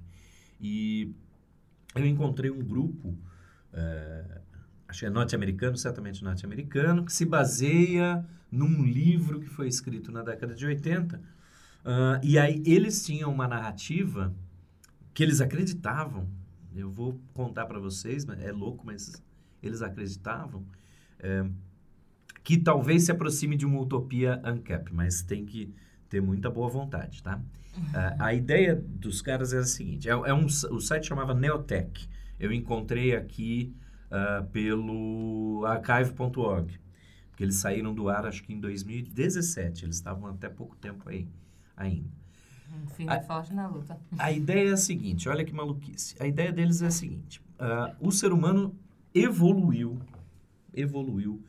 [0.59, 1.15] E
[1.95, 3.17] eu encontrei um grupo
[3.73, 4.41] é,
[4.91, 10.21] acho que é norte-americano, certamente norte-americano, que se baseia num livro que foi escrito na
[10.21, 11.19] década de 80
[11.81, 14.33] Uh, e aí eles tinham uma narrativa
[15.13, 16.27] que eles acreditavam.
[16.75, 19.21] Eu vou contar para vocês, é louco, mas
[19.61, 20.65] eles acreditavam
[21.19, 21.45] é,
[22.43, 25.73] que talvez se aproxime de uma utopia ANCAP, mas tem que
[26.07, 27.41] ter muita boa vontade, tá?
[27.77, 32.07] Uh, a ideia dos caras era a seguinte: é, é um, o site chamava Neotech.
[32.39, 33.73] Eu encontrei aqui
[34.11, 36.79] uh, pelo archive.org,
[37.29, 39.85] porque eles saíram do ar acho que em 2017.
[39.85, 41.27] Eles estavam até pouco tempo aí
[41.75, 42.09] ainda.
[42.99, 43.99] Um a, forte na luta.
[44.17, 46.15] A ideia é a seguinte: olha que maluquice.
[46.19, 48.75] A ideia deles é a seguinte: uh, o ser humano
[49.13, 49.99] evoluiu,
[50.73, 51.43] evoluiu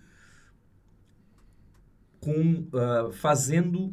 [2.20, 2.68] com
[3.14, 3.92] fazendo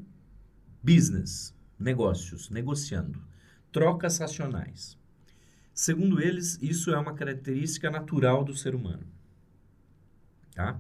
[0.84, 3.23] business negócios, negociando,
[3.71, 4.97] trocas racionais.
[5.80, 9.08] Segundo eles, isso é uma característica natural do ser humano.
[10.54, 10.78] Tá?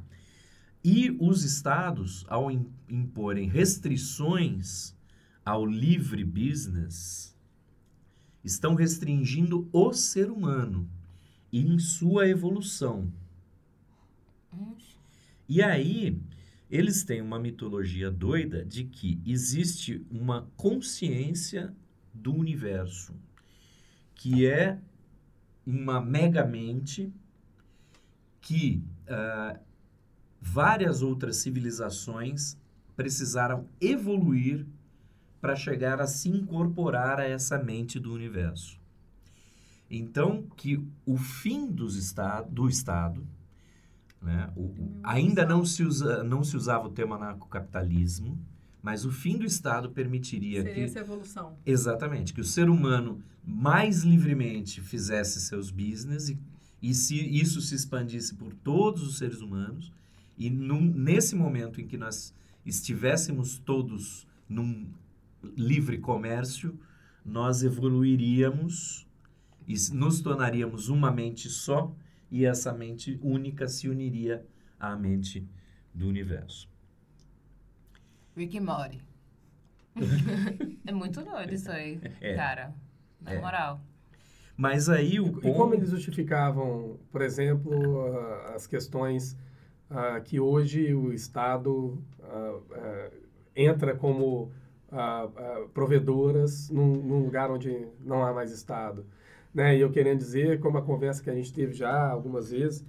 [0.83, 2.51] E os estados, ao
[2.89, 4.93] imporem restrições
[5.45, 7.33] ao livre business,
[8.43, 10.85] estão restringindo o ser humano
[11.49, 13.09] em sua evolução.
[15.47, 16.21] E aí,
[16.69, 21.73] eles têm uma mitologia doida de que existe uma consciência
[22.13, 23.15] do universo,
[24.13, 24.77] que é
[25.65, 27.13] uma mega mente
[28.41, 29.59] que uh,
[30.41, 32.57] várias outras civilizações
[32.95, 34.65] precisaram evoluir
[35.39, 38.79] para chegar a se incorporar a essa mente do universo.
[39.89, 43.25] Então, que o fim dos esta do Estado
[44.21, 44.51] né?
[44.55, 48.37] O, o, ainda não se, usa, não se usava o termo anarcocapitalismo,
[48.81, 50.81] mas o fim do Estado permitiria Seria que...
[50.81, 51.57] essa evolução.
[51.65, 56.39] Exatamente, que o ser humano mais livremente fizesse seus business e,
[56.81, 59.91] e se isso se expandisse por todos os seres humanos
[60.37, 62.33] e num, nesse momento em que nós
[62.65, 64.87] estivéssemos todos num
[65.55, 66.79] livre comércio,
[67.25, 69.05] nós evoluiríamos
[69.67, 71.93] e nos tornaríamos uma mente só
[72.31, 74.45] e essa mente única se uniria
[74.79, 75.45] à mente
[75.93, 76.68] do universo.
[78.35, 79.01] Rick e Morty.
[80.85, 82.35] é muito doido isso aí, é.
[82.35, 82.73] cara.
[83.21, 83.41] Na é.
[83.41, 83.81] moral.
[84.55, 85.47] Mas aí o e, ponto...
[85.47, 88.07] E como eles justificavam, por exemplo,
[88.53, 89.37] as questões
[89.89, 93.11] uh, que hoje o Estado uh, uh,
[93.55, 94.51] entra como
[95.71, 99.05] provedoras num, num, lugar onde não há mais Estado?
[99.53, 99.77] Né?
[99.77, 102.83] E eu querendo dizer, como a conversa que a gente teve já algumas vezes,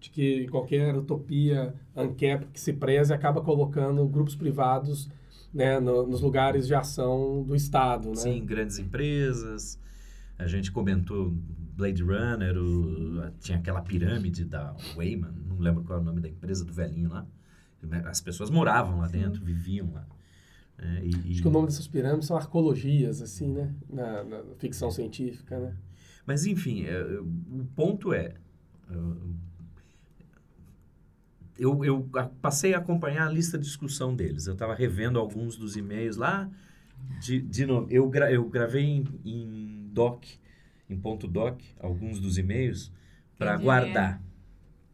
[0.00, 5.08] de que qualquer utopia ANCAP que se preze acaba colocando grupos privados
[5.52, 8.10] né, no, nos lugares de ação do Estado.
[8.10, 8.16] Né?
[8.16, 9.78] Sim, grandes empresas.
[10.38, 11.34] A gente comentou
[11.76, 16.28] Blade Runner, o, tinha aquela pirâmide da Wayman, não lembro qual é o nome da
[16.28, 17.26] empresa, do velhinho lá.
[18.04, 19.44] As pessoas moravam lá dentro, Sim.
[19.44, 20.06] viviam lá.
[20.78, 23.74] É, e, Acho que o nome dessas pirâmides são arcologias, assim, né?
[23.88, 25.74] Na, na ficção científica, né?
[26.26, 28.34] Mas, enfim, é, o ponto é.
[31.58, 32.08] Eu, eu
[32.40, 34.46] passei a acompanhar a lista de discussão deles.
[34.46, 36.50] Eu estava revendo alguns dos e-mails lá.
[37.20, 40.24] De, de novo, eu, gra, eu gravei em, em doc,
[40.88, 42.92] em ponto doc, alguns dos e-mails
[43.38, 44.22] para guardar.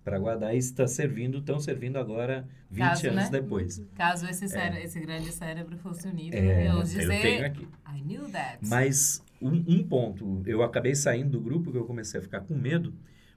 [0.04, 3.30] Para guardar e está servindo, estão servindo agora 20 Caso, anos né?
[3.30, 3.82] depois.
[3.94, 4.84] Caso esse, cére é.
[4.84, 7.68] esse grande cérebro fosse unido, é, eu dizer, eu tenho aqui.
[7.86, 8.58] I knew that.
[8.62, 12.54] Mas um, um, ponto, eu acabei saindo do grupo que eu comecei a ficar com
[12.54, 12.92] medo,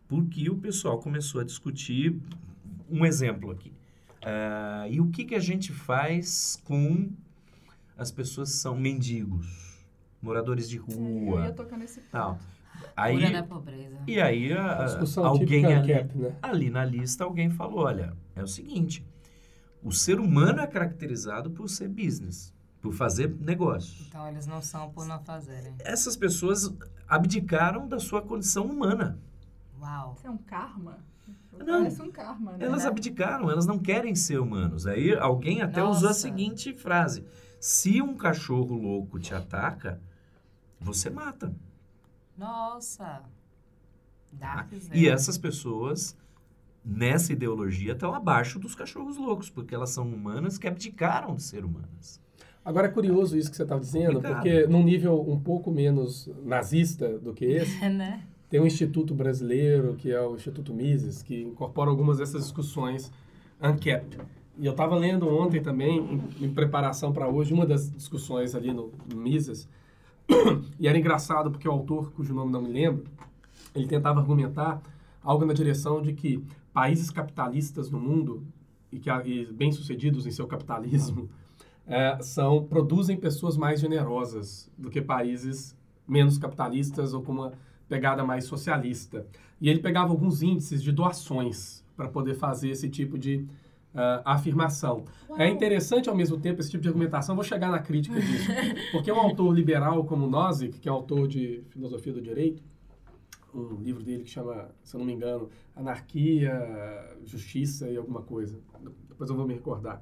[0.08, 2.20] porque o pessoal começou a discutir
[2.90, 3.72] um exemplo aqui.
[4.22, 7.10] Uh, e o que, que a gente faz com
[7.98, 9.84] as pessoas que são mendigos,
[10.22, 11.40] moradores de rua?
[11.42, 12.12] eu ia tocar nesse ponto.
[12.12, 12.40] Tal.
[12.96, 13.98] Aí, da pobreza.
[14.08, 16.36] E aí a, a alguém ali, cap, né?
[16.42, 19.06] ali na lista alguém falou, olha, é o seguinte,
[19.84, 22.54] o ser humano é caracterizado por ser business
[22.86, 24.06] por fazer negócio.
[24.08, 25.74] Então eles não são por não fazerem.
[25.80, 26.72] Essas pessoas
[27.08, 29.18] abdicaram da sua condição humana.
[29.82, 30.14] Uau.
[30.16, 31.00] Isso é um karma?
[31.60, 32.66] Não, Parece um karma, né?
[32.66, 34.88] Elas abdicaram, elas não querem ser humanos.
[34.88, 36.00] Aí alguém até Nossa.
[36.00, 37.24] usou a seguinte frase:
[37.60, 40.02] se um cachorro louco te ataca,
[40.80, 41.54] você mata.
[42.38, 43.24] Nossa.
[44.40, 44.68] Tá?
[44.94, 46.18] E essas pessoas
[46.84, 51.66] nessa ideologia estão abaixo dos cachorros loucos, porque elas são humanas que abdicaram de ser
[51.66, 52.22] humanas.
[52.64, 57.18] Agora é curioso isso que você estava dizendo, porque num nível um pouco menos nazista
[57.20, 58.24] do que esse, né?
[58.50, 63.12] Tem um instituto brasileiro, que é o Instituto Mises, que incorpora algumas dessas discussões
[63.60, 64.18] ANCAP.
[64.58, 68.92] E eu estava lendo ontem também, em, preparação para hoje, uma das discussões ali no,
[69.10, 69.68] no Mises,
[70.80, 73.06] e era engraçado porque o autor, cujo nome não me lembro,
[73.76, 74.82] ele tentava argumentar
[75.22, 76.44] algo na direção de que
[76.74, 78.44] países capitalistas no mundo,
[78.92, 81.30] e, que, e bem-sucedidos em seu capitalismo,
[81.86, 85.76] é, são produzem pessoas mais generosas do que países
[86.08, 87.54] menos capitalistas ou com uma
[87.88, 89.26] pegada mais socialista.
[89.60, 93.38] E ele pegava alguns índices de doações para poder fazer esse tipo de
[93.96, 95.06] uh, afirmação.
[95.30, 95.40] Uau.
[95.40, 98.50] É interessante ao mesmo tempo esse tipo de argumentação, vou chegar na crítica disso,
[98.92, 102.62] porque um autor liberal como Nozick, que é autor de filosofia do direito,
[103.54, 106.52] um livro dele que chama, se eu não me engano, Anarquia,
[107.24, 108.60] Justiça e alguma coisa.
[109.08, 110.02] Depois eu vou me recordar.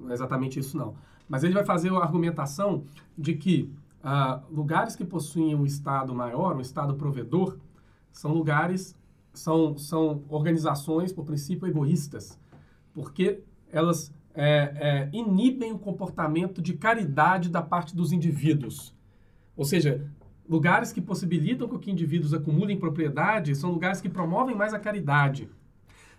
[0.00, 0.94] Não é exatamente isso não.
[1.28, 2.84] Mas ele vai fazer a argumentação
[3.16, 3.70] de que
[4.06, 7.58] uh, lugares que possuem um Estado maior, um Estado provedor,
[8.12, 8.96] são lugares,
[9.34, 12.38] são, são organizações, por princípio, egoístas,
[12.94, 13.40] porque
[13.70, 18.94] elas é, é, inibem o comportamento de caridade da parte dos indivíduos.
[19.56, 20.08] Ou seja,
[20.48, 25.48] lugares que possibilitam que indivíduos acumulem propriedade são lugares que promovem mais a caridade.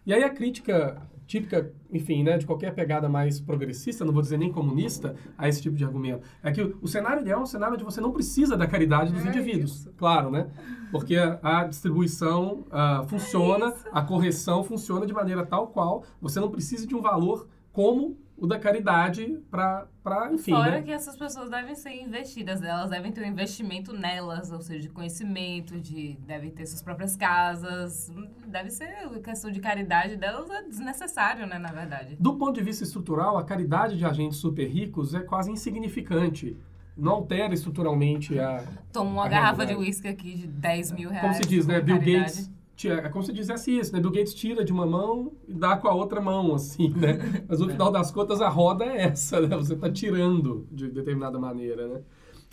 [0.06, 4.38] E aí a crítica típica, enfim, né, de qualquer pegada mais progressista, não vou dizer
[4.38, 7.76] nem comunista, a esse tipo de argumento, é que o, cenário ideal é um cenário
[7.76, 9.94] onde você não precisa da caridade dos é indivíduos, isso.
[9.98, 10.48] claro, né?
[10.90, 16.50] Porque a, distribuição uh, funciona, é a correção funciona de maneira tal qual você não
[16.50, 19.88] precisa de um valor como o da caridade para,
[20.32, 20.82] enfim, Fora né?
[20.84, 24.90] que essas pessoas devem ser investidas, elas devem ter um investimento nelas, ou seja, de
[24.90, 28.12] conhecimento, de devem ter suas próprias casas,
[28.46, 28.88] deve ser
[29.24, 32.16] questão de caridade delas é desnecessário, né, na verdade.
[32.20, 36.56] Do ponto de vista estrutural, a caridade de agentes super ricos é quase insignificante.
[36.96, 38.64] Não altera estruturalmente a.
[38.92, 39.80] Toma uma garrafa realidade.
[39.80, 41.22] de uísque aqui de 10 mil reais.
[41.22, 41.80] Como se diz, né?
[41.80, 42.52] Bill Gates
[42.86, 44.00] é como se dissesse isso, né?
[44.00, 47.46] Bill Gates tira de uma mão e dá com a outra mão, assim, né?
[47.48, 49.56] Mas no final das contas a roda é essa, né?
[49.56, 52.02] Você está tirando de determinada maneira, né?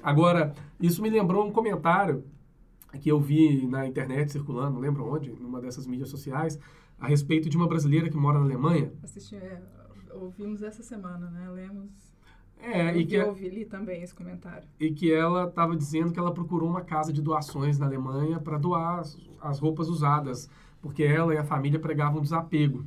[0.03, 2.25] Agora, isso me lembrou um comentário
[3.01, 6.59] que eu vi na internet circulando, não lembro onde, numa dessas mídias sociais,
[6.99, 8.93] a respeito de uma brasileira que mora na Alemanha.
[9.03, 9.61] Assisti, é,
[10.13, 11.51] ouvimos essa semana, né?
[11.51, 12.15] Lemos
[12.61, 14.67] é, eu e que eu ouvi li também esse comentário.
[14.81, 18.57] E que ela estava dizendo que ela procurou uma casa de doações na Alemanha para
[18.57, 19.03] doar
[19.49, 20.49] as, roupas usadas,
[20.81, 22.85] porque ela e a família pregavam desapego.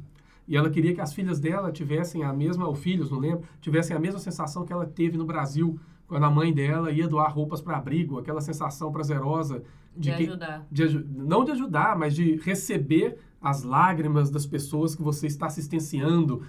[0.47, 3.95] E ela queria que as filhas dela tivessem a mesma, ou filhos, não lembro, tivessem
[3.95, 7.61] a mesma sensação que ela teve no Brasil, quando a mãe dela ia doar roupas
[7.61, 9.61] para abrigo, aquela sensação prazerosa
[9.95, 10.67] de, de que, ajudar.
[10.71, 16.43] De, não de ajudar, mas de receber as lágrimas das pessoas que você está assistenciando,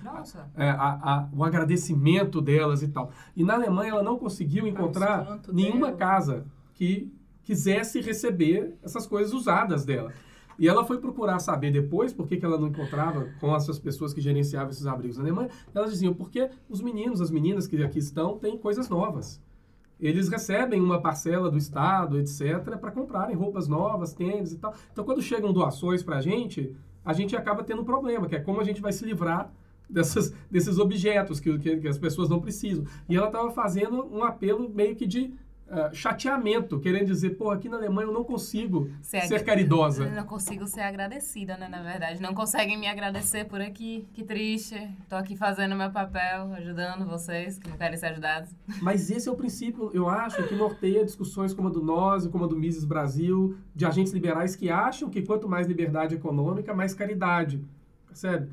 [0.57, 3.11] é, a, a, o agradecimento delas e tal.
[3.37, 5.99] E na Alemanha ela não conseguiu encontrar nenhuma dela.
[5.99, 7.13] casa que
[7.49, 10.13] quisesse receber essas coisas usadas dela.
[10.59, 14.13] E ela foi procurar saber depois por que, que ela não encontrava com essas pessoas
[14.13, 15.49] que gerenciavam esses abrigos na Alemanha.
[15.75, 19.41] Elas diziam, porque os meninos, as meninas que aqui estão, têm coisas novas
[20.01, 24.73] eles recebem uma parcela do Estado, etc., para comprarem roupas novas, tênis e tal.
[24.93, 26.73] Então, quando chegam doações para a gente,
[27.05, 29.53] a gente acaba tendo um problema, que é como a gente vai se livrar
[29.91, 32.85] dessas, desses objetos que, que, que as pessoas não precisam.
[33.09, 35.35] E ela estava fazendo um apelo meio que de
[35.71, 40.05] uh, chateamento, querendo dizer, pô, aqui na Alemanha eu não consigo ser, ser caridosa.
[40.05, 42.21] Eu não consigo ser agradecida, né, na verdade.
[42.23, 44.07] Não conseguem me agradecer por aqui.
[44.13, 44.91] Que triste.
[45.09, 48.51] Tô aqui fazendo meu papel, ajudando vocês que não querem ser ajudados.
[48.81, 52.45] Mas esse é o princípio, eu acho, que norteia discussões como a do Nós como
[52.45, 56.95] a do Mises Brasil, de agentes liberais que acham que quanto mais liberdade econômica, mais
[56.95, 57.65] caridade.
[58.07, 58.51] Percebe?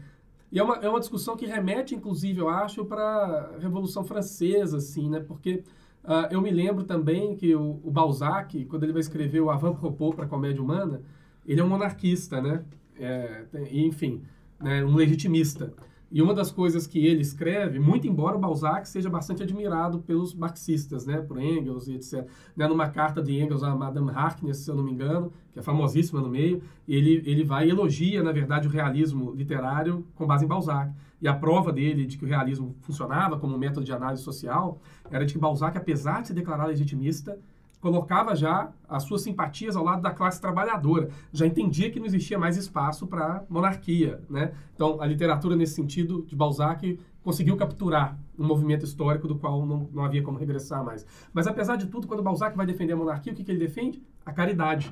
[0.52, 4.78] E é uma, é uma discussão que remete, inclusive, eu acho, para a Revolução Francesa,
[4.78, 5.20] assim, né?
[5.20, 5.64] Porque
[6.06, 9.74] Uh, eu me lembro também que o, o, Balzac, quando ele vai escrever o Avant
[9.74, 11.02] Propos para a Comédia Humana,
[11.46, 12.64] ele é um monarquista, né?
[12.98, 14.22] É, tem, enfim,
[14.60, 15.74] né, um legitimista.
[16.12, 20.34] E uma das coisas que ele escreve, muito embora o Balzac seja bastante admirado pelos
[20.34, 22.28] marxistas, né, por Engels e etc.
[22.56, 25.62] Né, numa carta de Engels a Madame Harkness, se eu não me engano, que é
[25.62, 30.46] famosíssima no meio, ele, ele vai e elogia, na verdade, o realismo literário com base
[30.46, 30.94] em Balzac.
[31.22, 34.80] E a prova dele de que o realismo funcionava como método de análise social
[35.10, 37.40] era de que Balzac, apesar de se declarar legitimista,
[37.86, 42.36] colocava já as suas simpatias ao lado da classe trabalhadora, já entendia que não existia
[42.36, 44.54] mais espaço para monarquia, né?
[44.74, 49.88] Então, a literatura nesse sentido de Balzac conseguiu capturar um movimento histórico do qual não,
[49.94, 51.06] não havia como regressar mais.
[51.32, 54.02] Mas apesar de tudo, quando Balzac vai defender a monarquia, o que, que ele defende?
[54.26, 54.92] A caridade.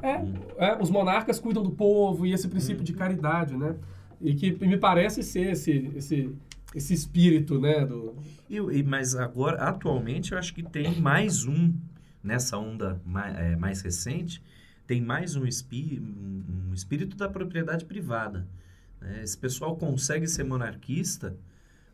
[0.00, 0.24] É,
[0.58, 3.74] é, os monarcas cuidam do povo e esse princípio de caridade, né?
[4.20, 6.32] E que me parece ser esse, esse
[6.74, 7.84] esse espírito, né?
[7.86, 8.14] Do...
[8.50, 11.72] Eu, mas agora, atualmente, eu acho que tem mais um,
[12.22, 14.42] nessa onda mais, é, mais recente,
[14.86, 18.46] tem mais um, espí um, um espírito da propriedade privada.
[19.00, 19.22] Né?
[19.22, 21.36] Esse pessoal consegue ser monarquista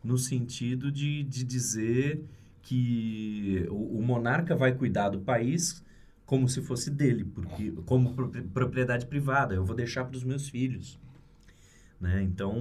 [0.03, 2.25] no sentido de, de dizer
[2.61, 5.83] que o, o monarca vai cuidar do país
[6.25, 8.15] como se fosse dele, porque como
[8.53, 10.97] propriedade privada, eu vou deixar para os meus filhos.
[12.01, 12.23] Né?
[12.23, 12.57] Então,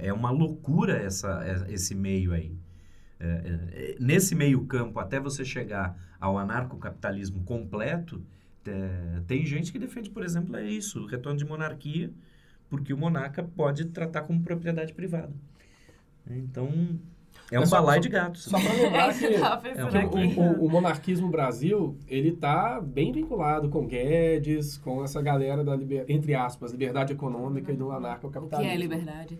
[0.00, 2.56] é, é uma loucura essa, é, esse meio aí.
[3.20, 8.24] é, é, nesse meio campo, até você chegar ao anarcocapitalismo completo,
[8.66, 12.10] é, tem gente que defende, por exemplo, é isso, o retorno de monarquia,
[12.70, 15.32] porque o monarca pode tratar como propriedade privada.
[16.30, 16.98] Então,
[17.50, 18.44] é um só, balai de gatos.
[18.44, 23.86] Só para lembrar que, é o, o, o, monarquismo Brasil, ele está bem vinculado com
[23.86, 28.58] Guedes, com essa galera da, liber, entre aspas, liberdade econômica e do anarcocapitalismo.
[28.58, 29.38] O que é liberdade?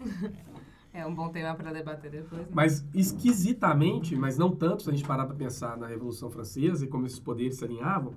[0.92, 2.42] É um bom tema para debater depois.
[2.42, 2.48] Né?
[2.52, 6.88] Mas esquisitamente, mas não tanto se a gente parar para pensar na Revolução Francesa e
[6.88, 8.14] como esses poderes se alinhavam,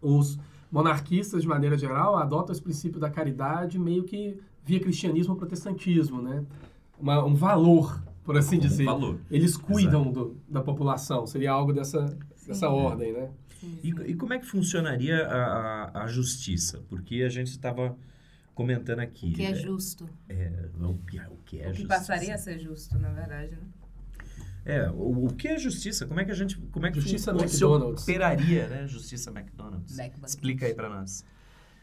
[0.00, 0.38] os
[0.70, 6.22] monarquistas, de maneira geral, adotam esse princípio da caridade meio que via cristianismo ou protestantismo,
[6.22, 6.44] né?
[6.98, 8.82] Uma, um valor, por assim dizer.
[8.82, 9.20] Um valor.
[9.30, 12.04] Eles cuidam do, da população, seria algo dessa,
[12.46, 13.30] dessa ordem, né?
[13.82, 15.44] E, e, como é que funcionaria a,
[15.84, 16.82] a, a justiça?
[16.88, 17.96] Porque a gente estava
[18.54, 19.30] comentando aqui.
[19.30, 20.08] O que é justo.
[20.28, 21.88] É, o, que, o que é o que justiça.
[21.88, 23.68] passaria a ser justo, na verdade, né?
[24.64, 26.06] É, o, o que é justiça?
[26.06, 28.02] Como é que a gente, como é que justiça McDonald's.
[28.02, 28.86] operaria, né?
[28.86, 29.96] Justiça McDonald's.
[30.26, 31.24] Explica aí para nós.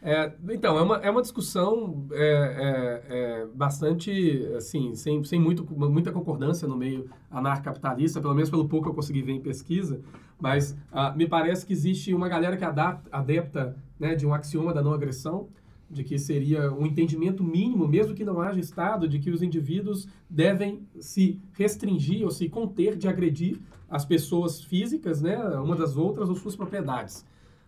[0.06, 5.64] É, então, é uma, é uma discussão é, é, é, bastante, assim, sem, sem muito,
[5.74, 10.02] muita concordância no meio anarcapitalista, pelo menos pelo pouco que eu consegui ver em pesquisa,
[10.38, 14.74] mas ah, me parece que existe uma galera que adapta, adepta né, de um axioma
[14.74, 15.48] da não agressão,
[15.90, 20.06] de que seria um entendimento mínimo, mesmo que não haja Estado, de que os indivíduos
[20.28, 26.28] devem se restringir ou se conter de agredir as pessoas físicas, né, uma das outras
[26.28, 27.24] ou suas propriedades.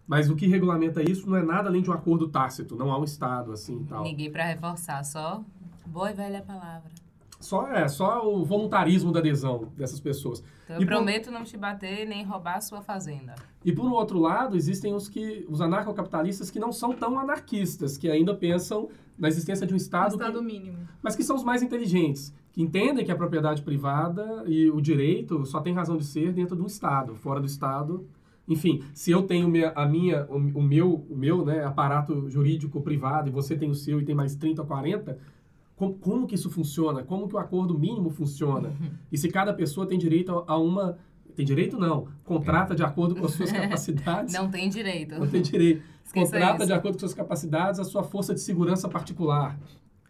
[0.07, 2.99] Mas o que regulamenta isso não é nada além de um acordo tácito, não há
[2.99, 4.05] um Estado assim tal.
[4.05, 5.43] Ninguém para reforçar, só
[5.87, 6.91] boa e velha palavra.
[7.39, 10.43] Só, é, só o voluntarismo da adesão dessas pessoas.
[10.65, 11.33] Então, eu e prometo por...
[11.33, 13.35] não te bater nem roubar a sua fazenda.
[13.65, 18.11] E por outro lado, existem os que os anarcocapitalistas que não são tão anarquistas, que
[18.11, 18.89] ainda pensam
[19.19, 20.13] na existência de um Estado...
[20.13, 20.79] Um Estado que, mínimo.
[21.03, 25.45] Mas que são os mais inteligentes, que entendem que a propriedade privada e o direito
[25.45, 27.15] só tem razão de ser dentro do Estado.
[27.15, 28.09] Fora do Estado,
[28.49, 33.33] enfim, se eu tenho a minha, o, meu, o meu né, aparato jurídico privado e
[33.33, 35.19] você tem o seu e tem mais 30 ou 40
[35.77, 37.05] como, como, que isso funciona?
[37.05, 38.73] Como que o acordo mínimo funciona?
[39.13, 40.99] E se cada pessoa tem direito a uma...
[41.35, 42.09] Tem direito não.
[42.25, 44.33] Contrata de acordo com as suas capacidades.
[44.33, 45.19] Não tem direito.
[45.19, 45.83] Não tem direito.
[46.03, 46.67] Esqueça Contrata isso.
[46.67, 49.59] de acordo com suas capacidades a sua força de segurança particular.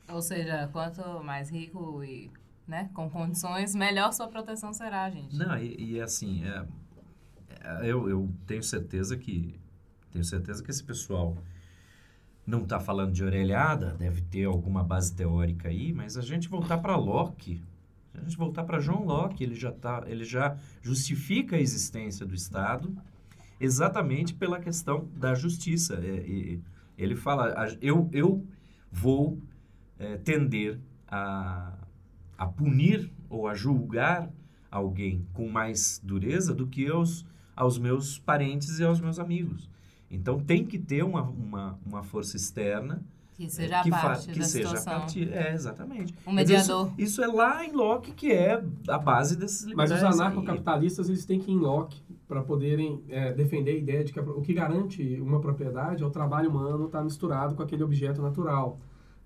[0.08, 2.30] Ou seja, quanto mais rico e
[2.66, 5.36] né, com condições, melhor sua proteção será, gente.
[5.36, 6.66] Não, e, e assim, é, é,
[7.82, 9.54] eu, eu tenho certeza que
[10.12, 11.36] tenho certeza que esse pessoal
[12.46, 16.78] não está falando de orelhada, deve ter alguma base teórica aí, mas a gente voltar
[16.78, 17.60] para Locke,
[18.14, 22.34] a gente voltar para John Locke, ele já, tá, ele já justifica a existência do
[22.34, 22.96] Estado
[23.60, 26.00] exatamente pela questão da justiça.
[26.02, 26.58] É,
[26.96, 28.46] ele fala, eu, eu
[28.90, 29.38] vou
[29.98, 31.74] é, tender a,
[32.38, 34.30] a punir ou a julgar
[34.70, 37.24] alguém com mais dureza do que aos,
[37.56, 39.68] aos meus parentes e aos meus amigos.
[40.10, 43.02] Então tem que ter uma, uma, uma força externa
[43.36, 45.00] que seja é, que parte que seja situação.
[45.00, 46.14] Partir, é, exatamente.
[46.26, 46.86] Um mediador.
[46.96, 51.26] Isso, isso, é lá em Locke que é a base desses Mas os anarcocapitalistas, eles
[51.26, 54.40] têm que ir em Locke para poderem é, defender a ideia de que a, o
[54.40, 58.78] que garante uma propriedade é o trabalho humano estar tá misturado com aquele objeto natural.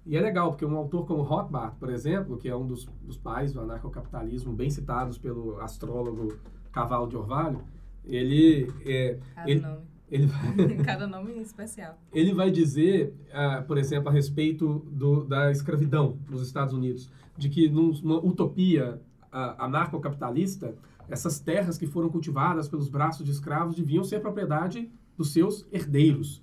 [0.04, 3.16] E é legal, porque um autor como Rothbard, por exemplo, que é um dos, dos
[3.16, 6.36] pais do anarcocapitalismo, bem citados pelo astrólogo
[6.72, 7.62] Cavalo de Orvalho,
[8.04, 8.72] ele...
[8.84, 9.80] É, ele, nome
[10.10, 11.98] ele vai, Cada nome especial.
[12.12, 17.48] Ele vai dizer, uh, por exemplo, a respeito do, da escravidão nos Estados Unidos, de
[17.48, 19.00] que numa utopia
[19.32, 20.74] uh, anarcocapitalista,
[21.08, 26.42] essas terras que foram cultivadas pelos braços de escravos deviam ser propriedade dos seus herdeiros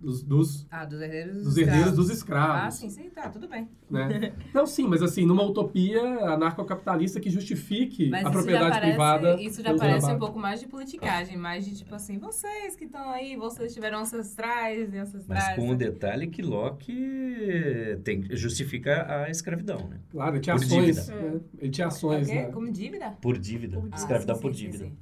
[0.00, 2.62] dos, dos, ah, dos herdeiros dos, dos herdeiros dos escravos.
[2.62, 3.68] Ah, sim, sim, tá, tudo bem.
[3.90, 4.32] Né?
[4.54, 6.00] Não, sim, mas assim, numa utopia
[6.32, 9.40] anarcocapitalista que justifique mas a propriedade parece, privada.
[9.40, 10.16] Isso já parece trabalho.
[10.16, 13.98] um pouco mais de politicagem, mais de tipo assim, vocês que estão aí, vocês tiveram
[13.98, 15.44] ancestrais e ancestrais.
[15.46, 20.00] Mas com o detalhe que Locke tem, justifica a escravidão, né?
[20.10, 20.96] Claro, ele tinha por ações.
[20.96, 21.14] Dívida.
[21.14, 21.40] Né?
[21.58, 22.28] Ele tinha ações.
[22.28, 23.10] É, Como dívida?
[23.20, 23.80] Por dívida.
[23.80, 24.84] Por, escravidão ah, sim, por sim, dívida.
[24.84, 24.96] Sim,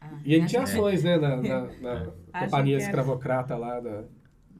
[0.00, 4.04] ah, e ele tinha ações, né, na, na, na companhia escravocrata lá da...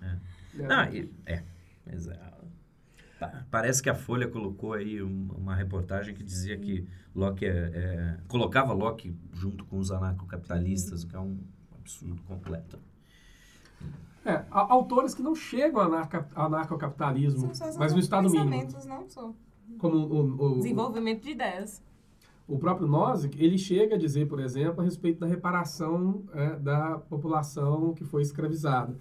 [0.03, 0.17] É.
[0.55, 0.81] Não,
[1.27, 1.43] é,
[1.87, 2.19] mas, é,
[3.51, 8.73] parece que a Folha colocou aí uma reportagem que dizia que Locke é, é, colocava
[8.73, 11.39] Locke junto com os anarcocapitalistas, o que é um
[11.79, 12.79] absurdo completo.
[14.25, 18.69] É, autores que não chegam ao anarcocapitalismo, mas no estado mínimo.
[18.87, 19.37] não são.
[19.79, 21.83] Como o, o, Desenvolvimento de ideias.
[22.49, 26.99] O próprio Nozick, ele chega a dizer, por exemplo, a respeito da reparação é, da
[26.99, 28.97] população que foi escravizada.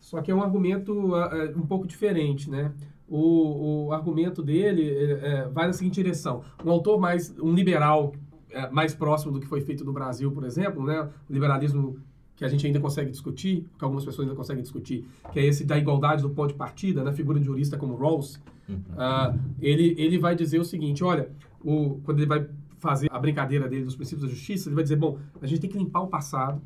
[0.00, 2.72] Só que é um argumento é, um pouco diferente, né?
[3.08, 6.42] O, o argumento dele é, é, vai na seguinte direção.
[6.64, 8.14] Um autor mais, um liberal
[8.50, 11.08] é, mais próximo do que foi feito no Brasil, por exemplo, né?
[11.28, 11.98] O liberalismo
[12.34, 15.64] que a gente ainda consegue discutir, que algumas pessoas ainda conseguem discutir, que é esse
[15.64, 17.16] da igualdade do ponto de partida, na né?
[17.16, 18.76] figura de jurista como Rawls, uhum.
[18.76, 21.30] uh, ele, ele vai dizer o seguinte, olha,
[21.64, 22.46] o, quando ele vai
[22.86, 25.68] fazer a brincadeira dele dos princípios da justiça, ele vai dizer, bom, a gente tem
[25.68, 26.62] que limpar o passado,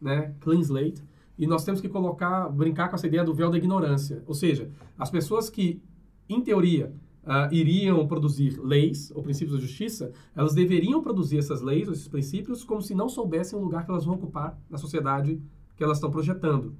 [0.00, 1.00] né, clean slate,
[1.38, 4.22] e nós temos que colocar, brincar com essa ideia do véu da ignorância.
[4.26, 4.68] Ou seja,
[4.98, 5.80] as pessoas que,
[6.28, 6.92] em teoria,
[7.22, 12.08] uh, iriam produzir leis ou princípios da justiça, elas deveriam produzir essas leis ou esses
[12.08, 15.40] princípios como se não soubessem o lugar que elas vão ocupar na sociedade
[15.76, 16.74] que elas estão projetando.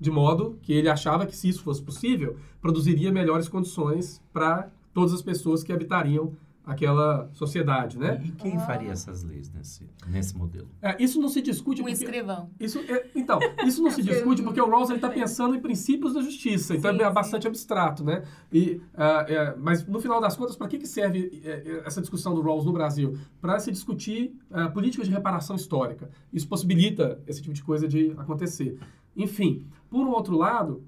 [0.00, 5.12] De modo que ele achava que, se isso fosse possível, produziria melhores condições para todas
[5.12, 6.32] as pessoas que habitariam
[6.68, 8.20] aquela sociedade, né?
[8.22, 10.68] E quem faria essas leis nesse, nesse modelo?
[10.82, 11.80] É, isso não se discute...
[11.80, 12.50] Um porque, escrivão.
[12.60, 16.20] Isso, é, então, isso não se discute porque o Rawls está pensando em princípios da
[16.20, 17.48] justiça, então sim, é bastante sim.
[17.48, 18.22] abstrato, né?
[18.52, 22.42] E, uh, mas, no final das contas, para que, que serve é, essa discussão do
[22.42, 23.18] Rawls no Brasil?
[23.40, 26.10] Para se discutir uh, políticas de reparação histórica.
[26.30, 28.78] Isso possibilita esse tipo de coisa de acontecer.
[29.16, 30.84] Enfim, por um outro lado,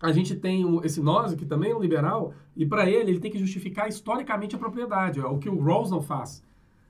[0.00, 3.30] a gente tem esse Nozick, que também é um liberal, e para ele, ele tem
[3.30, 6.42] que justificar historicamente a propriedade, é o que o Rawls não faz.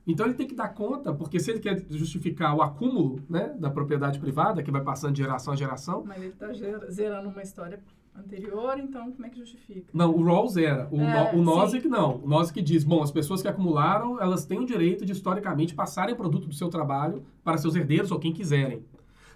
[0.06, 3.70] Então ele tem que dar conta, porque se ele quer justificar o acúmulo né, da
[3.70, 6.02] propriedade privada, que vai passando de geração a geração.
[6.06, 6.50] Mas ele está
[6.90, 7.78] zerando uma história
[8.16, 9.90] anterior, então como é que justifica?
[9.92, 10.88] Não, o Rawls era.
[10.90, 12.16] O, é, o Nozick não.
[12.16, 16.14] O Nozick diz, bom, as pessoas que acumularam, elas têm o direito de, historicamente, passarem
[16.14, 18.82] o produto do seu trabalho para seus herdeiros ou quem quiserem.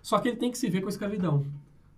[0.00, 1.44] Só que ele tem que se ver com a escravidão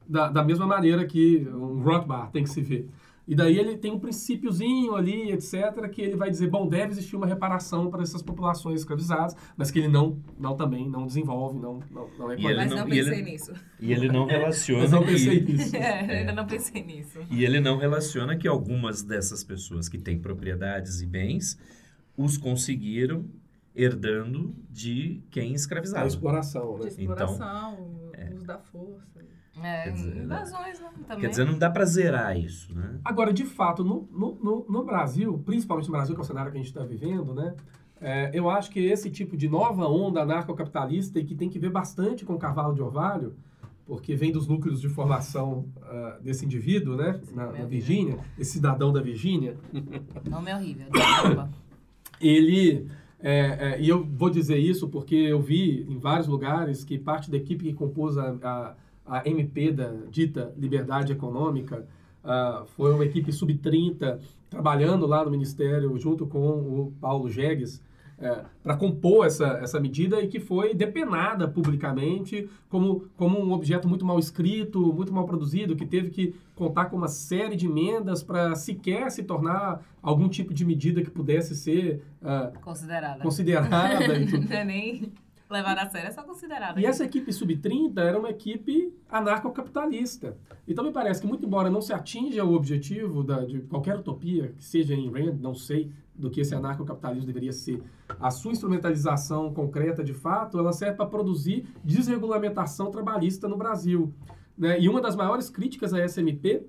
[0.08, 2.88] da, da mesma maneira que um Rothbard tem que se ver.
[3.26, 7.16] E daí ele tem um princípiozinho ali, etc., que ele vai dizer, bom, deve existir
[7.16, 11.80] uma reparação para essas populações escravizadas, mas que ele não, não também não desenvolve, não,
[11.90, 13.52] não, não é Mas não, não pensei ele, nisso.
[13.80, 14.82] E ele não relaciona.
[14.82, 15.76] mas não pensei que, nisso.
[15.84, 17.18] É, ainda não pensei nisso.
[17.30, 21.58] E ele não relaciona que algumas dessas pessoas que têm propriedades e bens
[22.16, 23.24] os conseguiram
[23.74, 26.04] herdando de quem escravizava.
[26.04, 26.88] A exploração, né?
[26.88, 28.46] De exploração, então, o uso é.
[28.46, 29.24] da força.
[29.62, 30.90] É, dizer, invasões, né?
[31.06, 31.20] Também.
[31.20, 32.98] Quer dizer, não dá para zerar isso, né?
[33.04, 36.58] Agora, de fato, no, no, no, Brasil, principalmente no Brasil, que é o cenário que
[36.58, 37.54] a gente está vivendo, né?
[38.00, 41.70] É, eu acho que esse tipo de nova onda anarcocapitalista e que tem que ver
[41.70, 43.36] bastante com o cavalo de orvalho,
[43.86, 47.20] porque vem dos núcleos de formação uh, desse indivíduo, né?
[47.32, 49.56] Na, na Virgínia, esse cidadão da Virgínia.
[50.28, 50.86] Nome é horrível.
[52.20, 52.88] ele...
[53.26, 57.30] É, é, e eu vou dizer isso porque eu vi em vários lugares que parte
[57.30, 58.74] da equipe que compôs a, a
[59.06, 61.86] a MP da dita Liberdade Econômica,
[62.24, 67.82] uh, foi uma equipe sub-30 trabalhando lá no Ministério junto com o Paulo Jegues,
[68.16, 73.88] é, para compor essa, essa medida e que foi depenada publicamente como, como um objeto
[73.88, 78.22] muito mal escrito, muito mal produzido, que teve que contar com uma série de emendas
[78.22, 83.20] para sequer se tornar algum tipo de medida que pudesse ser uh, considerada.
[83.20, 84.18] considerada.
[84.38, 85.12] Não é nem
[85.50, 86.80] levar a sério, é só considerada.
[86.80, 90.36] E essa equipe sub-30 era uma equipe anarcocapitalista.
[90.66, 94.54] Então me parece que, muito embora não se atinja o objetivo da, de qualquer utopia,
[94.56, 97.82] que seja em Rand, não sei do que esse anarcocapitalismo deveria ser,
[98.20, 104.14] a sua instrumentalização concreta de fato, ela serve para produzir desregulamentação trabalhista no Brasil.
[104.56, 104.80] Né?
[104.80, 106.64] E uma das maiores críticas à SMP,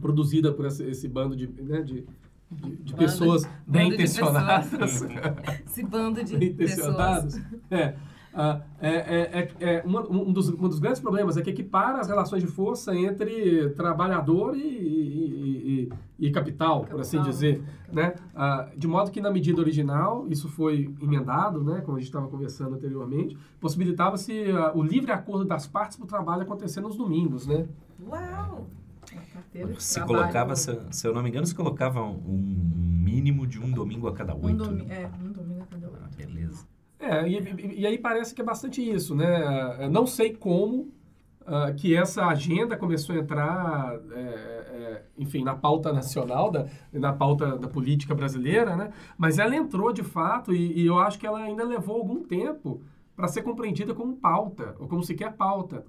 [0.00, 2.06] produzida por esse, esse bando de, né, de
[2.50, 5.02] de, de pessoas bem intencionadas.
[5.66, 7.40] Esse bando de bem intencionadas.
[7.70, 7.94] É.
[8.36, 11.98] Uh, é, é, é, é uma, um, dos, um dos grandes problemas é que equipara
[11.98, 15.88] as relações de força entre trabalhador e, e,
[16.18, 17.64] e, e capital, capital, por assim dizer.
[17.90, 18.14] Né?
[18.34, 22.28] Uh, de modo que, na medida original, isso foi emendado, né, como a gente estava
[22.28, 27.46] conversando anteriormente, possibilitava-se uh, o livre acordo das partes para o trabalho acontecer nos domingos.
[27.46, 27.66] Né?
[28.06, 28.66] Uau!
[29.78, 32.56] Se colocava, se, se, eu não me engano, se colocava um
[33.04, 34.48] mínimo de um domingo a cada oito.
[34.48, 35.98] Um domi é, um domingo a cada oito.
[36.02, 36.66] Ah, beleza.
[36.98, 39.88] É, e, e, aí parece que é bastante isso, né?
[39.88, 40.90] Não sei como
[41.46, 47.12] uh, que essa agenda começou a entrar, é, é, enfim, na pauta nacional, da, na
[47.12, 48.92] pauta da política brasileira, né?
[49.16, 52.82] Mas ela entrou de fato e, e eu acho que ela ainda levou algum tempo
[53.14, 55.84] para ser compreendida como pauta, ou como sequer pauta.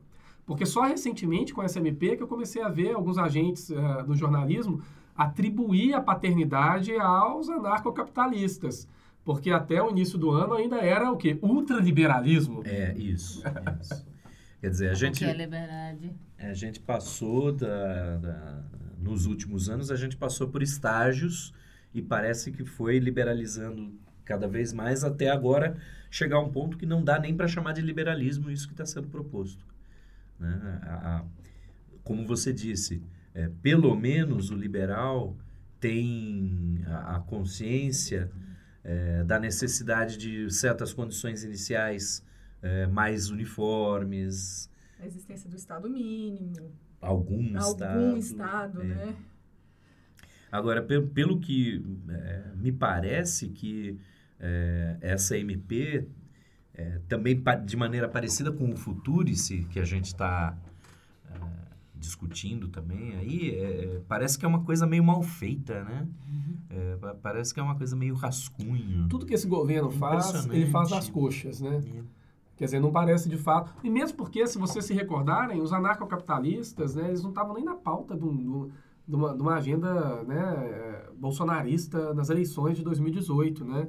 [0.48, 4.16] Porque só recentemente, com essa MP, que eu comecei a ver alguns agentes uh, do
[4.16, 4.82] jornalismo
[5.14, 8.88] atribuir a paternidade aos anarcocapitalistas.
[9.26, 11.38] Porque até o início do ano ainda era o quê?
[11.42, 12.62] Ultraliberalismo.
[12.64, 13.44] É, isso.
[13.82, 14.08] isso.
[14.62, 15.18] Quer dizer, a gente...
[15.18, 16.16] O que é liberdade?
[16.40, 18.64] A gente passou, da, da,
[18.98, 21.54] nos últimos anos, a gente passou por estágios
[21.94, 23.94] e parece que foi liberalizando
[24.24, 25.76] cada vez mais até agora
[26.10, 28.86] chegar a um ponto que não dá nem para chamar de liberalismo isso que está
[28.86, 29.66] sendo proposto.
[30.40, 30.80] Né?
[30.84, 31.26] A, a,
[32.04, 35.38] como você disse, é, pelo menos o liberal
[35.80, 38.32] tem a, a consciência
[38.84, 42.26] é, da necessidade de certas condições iniciais
[42.62, 44.70] é, mais uniformes.
[45.00, 46.72] A existência do Estado mínimo.
[47.02, 48.18] Algum, Algum Estado.
[48.18, 48.86] Estado, é.
[48.86, 49.16] né?
[50.52, 54.00] Agora, pelo, pelo que é, me parece que
[54.40, 56.08] é, essa MP,
[56.78, 60.56] é, também de maneira parecida com o Futurice, que a gente está
[61.32, 61.36] é,
[61.96, 66.08] discutindo também, aí é, parece que é uma coisa meio mal feita, né?
[66.70, 69.08] É, pa- parece que é uma coisa meio rascunho.
[69.10, 71.82] Tudo que esse governo faz, ele faz nas coxas, né?
[71.96, 72.02] É.
[72.58, 73.72] Quer dizer, não parece de fato.
[73.84, 77.76] E mesmo porque, se vocês se recordarem, os anarcocapitalistas, né, eles não estavam nem na
[77.76, 78.70] pauta de, um-
[79.08, 83.88] de uma, de uma agenda né, bolsonarista nas eleições de 2018, né?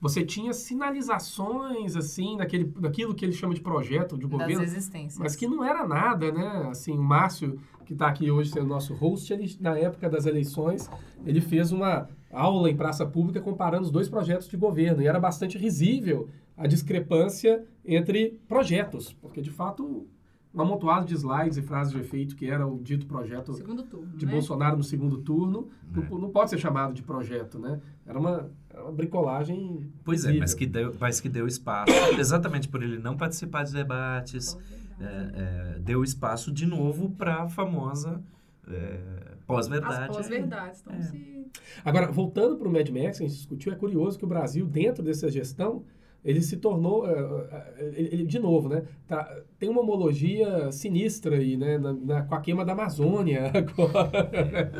[0.00, 5.18] Você tinha sinalizações, assim, daquele, daquilo que ele chama de projeto de Das governo, existências.
[5.18, 6.68] mas que não era nada, né?
[6.70, 10.88] Assim, o Márcio, que está aqui hoje sendo nosso host, ele, na época das eleições,
[11.24, 15.02] ele fez uma aula em praça pública comparando os dois projetos de governo.
[15.02, 20.06] E era bastante risível a discrepância entre projetos, porque, de fato,
[20.54, 23.52] um amontoado de slides e frases de efeito que era o dito projeto
[23.84, 24.32] turno, de né?
[24.32, 26.10] Bolsonaro no segundo turno, É.
[26.10, 27.80] não, não pode ser chamado de projeto, né?
[28.06, 32.68] Era uma, era uma bricolagem Pois é, mas que, deu, mas que deu espaço, exatamente
[32.68, 34.56] por ele não participar de debates,
[35.00, 38.22] é, é, deu espaço de novo para a famosa
[38.68, 38.98] é,
[39.46, 40.10] pós-verdade.
[40.10, 40.80] As pós-verdades.
[40.80, 41.02] Então, É.
[41.02, 41.46] se...
[41.84, 44.66] Agora, voltando para o Mad Max, que a gente discutiu, é curioso que o Brasil,
[44.66, 45.84] dentro dessa gestão,
[46.24, 47.48] ele se tornou, eh,
[47.78, 48.82] eh, ele, ele- de novo, né?
[49.08, 51.78] tá- tem uma homologia sinistra aí, né?
[51.78, 54.70] na- na- com a queima da Amazônia agora.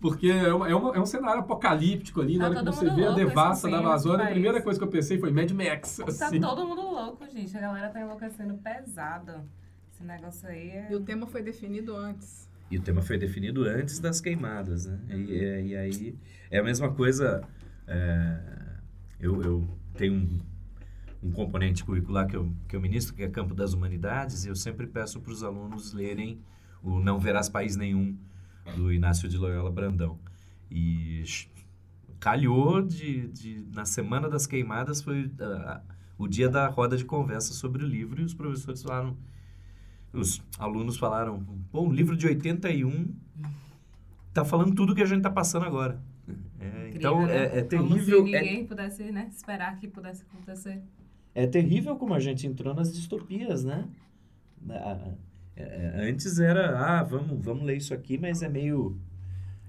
[0.00, 2.84] Porque é, uma- é uma- é um cenário apocalíptico ali, na Tá hora que você
[2.86, 5.96] vê a louco, devassa da Amazônia, a primeira coisa que eu pensei foi Mad Max.
[6.18, 6.40] Tá assim.
[6.40, 7.56] todo mundo louco, gente.
[7.56, 9.32] A galera tá enlouquecendo pesado.
[9.92, 10.88] Esse negócio aí é...
[10.90, 12.48] E o tema foi definido antes.
[12.70, 14.98] E o tema foi definido antes das queimadas, né?
[15.08, 16.14] E, é- e aí
[16.50, 17.42] é a mesma coisa.
[17.86, 18.38] é,
[19.20, 20.38] eu, eu tenho um,
[21.22, 24.56] um componente curricular que eu, que eu ministro, que é Campo das Humanidades, e eu
[24.56, 26.40] sempre peço para os alunos lerem
[26.82, 28.16] o Não Verás País Nenhum,
[28.76, 30.18] do Inácio de Loyola Brandão.
[30.70, 31.24] E
[32.20, 35.80] calhou de, de na semana das queimadas foi ah,
[36.18, 39.16] o dia da roda de conversa sobre o livro e os professores falaram
[40.12, 43.14] os alunos falaram pô um livro de 81
[44.34, 46.02] tá falando tudo que a gente tá passando agora
[46.60, 47.36] É, então né?
[47.36, 50.82] é, é Como terrível se é, ninguém pudesse, né, esperar que pudesse acontecer.
[51.42, 53.84] É terrível como a gente entrou nas distopias né
[54.70, 55.12] Ah,
[55.56, 58.96] é, é, antes era ah vamos vamos ler isso aqui mas é meio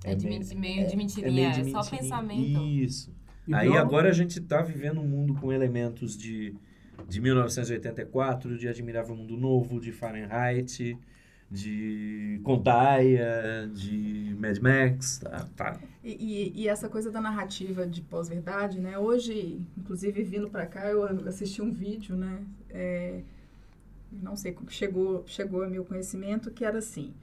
[0.03, 2.01] É, de, meio- meio de é mentirinha, meio de é só mentirinha.
[2.01, 2.61] pensamento.
[2.61, 3.11] Isso.
[3.47, 6.55] E Aí pior- agora a gente está vivendo um mundo com elementos de,
[7.07, 10.97] de 1984, de Admirável Mundo Novo, de Fahrenheit,
[11.50, 15.20] de Contaia, de Mad Max.
[15.20, 15.80] Tá, tá.
[16.04, 16.12] E,
[16.56, 18.97] e, e essa coisa da narrativa de pós-verdade, né?
[18.97, 22.43] Hoje, inclusive vindo para cá, eu assisti um vídeo, né?
[22.70, 23.22] É,
[24.12, 27.14] não sei como chegou chegou a meu conhecimento que era assim,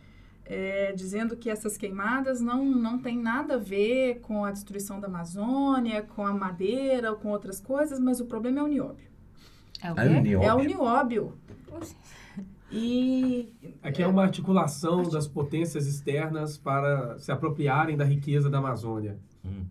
[0.45, 5.07] é, dizendo que essas queimadas não não tem nada a ver com a destruição da
[5.07, 9.07] Amazônia, com a madeira ou com outras coisas, mas o problema é o nióbio.
[9.83, 10.15] É o Aí quê?
[10.15, 10.49] o nióbio.
[10.49, 11.33] É o nióbio.
[12.71, 13.49] E
[13.83, 19.19] Aqui é uma articulação das potências externas para se apropriarem da riqueza da Amazônia.
[19.45, 19.65] Uhum.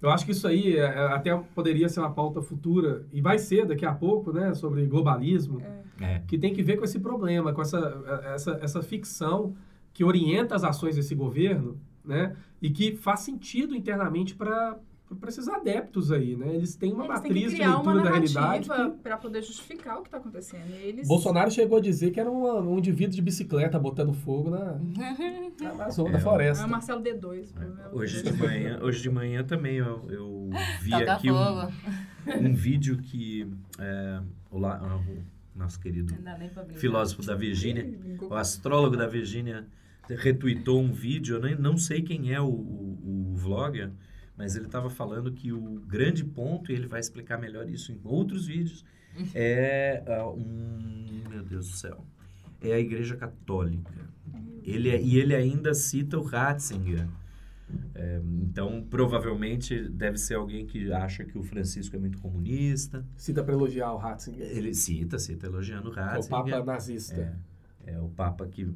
[0.00, 3.36] Eu acho que isso aí é, é, até poderia ser uma pauta futura, e vai
[3.38, 5.60] ser daqui a pouco, né, sobre globalismo,
[6.00, 6.22] É.
[6.28, 9.56] que tem que ver com esse problema, com essa, essa, essa ficção
[9.92, 14.78] que orienta as ações desse governo, né, e que faz sentido internamente para
[15.28, 16.54] esses adeptos aí, né?
[16.54, 19.98] Eles têm uma eles têm que matriz de leitura da realidade que para poder justificar
[19.98, 20.70] o que está acontecendo.
[20.74, 24.78] Eles Bolsonaro chegou a dizer que era uma- um indivíduo de bicicleta botando fogo na,
[25.60, 26.64] na Amazônia, É, floresta.
[26.64, 27.50] É o Marcelo D2.
[27.50, 28.32] o problema é Hoje D2.
[28.32, 30.50] de manhã, hoje de manhã também eu, eu
[30.82, 31.68] vi Toca aqui um,
[32.48, 33.46] um vídeo que
[33.78, 36.14] é, o, la- ah, o nosso querido
[36.76, 37.86] filósofo da Virgínia,
[38.28, 39.66] o astrólogo da Virgínia
[40.08, 43.90] retweetou um vídeo, eu nem, não sei quem é o, o, o vlogger,
[44.38, 48.00] mas ele estava falando que o grande ponto, e ele vai explicar melhor isso em
[48.04, 48.84] outros vídeos,
[49.34, 51.24] é ah, um...
[51.28, 52.06] Meu Deus do céu.
[52.62, 53.92] É a Igreja Católica.
[54.62, 57.06] Ele, é- e ele ainda cita o Ratzinger.
[57.94, 63.04] É, então, provavelmente, deve ser alguém que acha que o Francisco é muito comunista.
[63.16, 66.30] Cita para elogiar o Ratzinger, Ele cita, cita elogiando o que é o Ratzinger.
[66.30, 67.36] Papa nazista.
[67.84, 68.72] É, é o Papa que,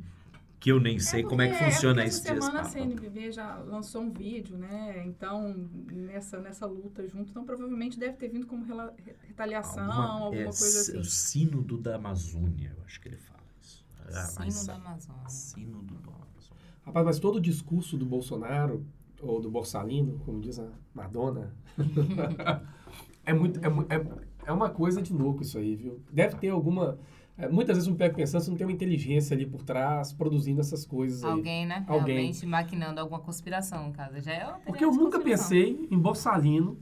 [0.62, 2.64] que eu nem sei como é que porque- funciona porque esse essa dias semana a.
[2.70, 5.02] CNBB já lançou um vídeo, né?
[5.06, 8.94] Então, nessa, nessa luta junto, então provavelmente deve ter vindo como rela-
[9.26, 10.98] retaliação, alguma, é, coisa assim.
[10.98, 13.84] O sínodo da Amazônia, eu acho que ele fala isso.
[14.06, 15.28] Ah, Sino mas- da Amazônia.
[15.28, 16.62] Sínodo da Amazônia.
[16.86, 18.86] Rapaz, mas todo o discurso do Bolsonaro,
[19.20, 21.52] ou do Borsalino, como diz a Madonna.
[23.24, 24.06] é, muito, é, é,
[24.46, 26.00] é uma coisa de louco isso aí, viu?
[26.12, 26.98] Deve ter alguma...
[27.36, 30.12] É, muitas vezes eu me pego pensando se não tem uma inteligência ali por trás,
[30.12, 31.66] produzindo essas coisas Alguém, aí.
[31.66, 31.84] né?
[31.88, 32.16] Alguém.
[32.16, 34.20] Realmente maquinando alguma conspiração, no caso.
[34.20, 36.78] Já é Porque eu nunca pensei em Borsalino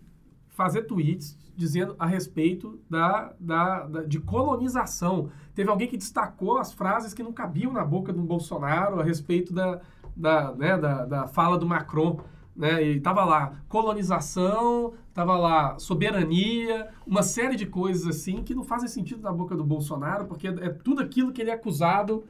[0.48, 5.30] fazer tweets dizendo a respeito da, da, da, de colonização.
[5.54, 9.52] Teve alguém que destacou as frases que não cabiam na boca do Bolsonaro a respeito
[9.52, 9.80] da,
[10.16, 12.20] da, né, da, da fala do Macron.
[12.60, 12.82] Né?
[12.82, 18.86] E tava lá colonização, tava lá soberania, uma série de coisas assim que não fazem
[18.86, 22.22] sentido na boca do Bolsonaro, porque é, tudo aquilo que ele é acusado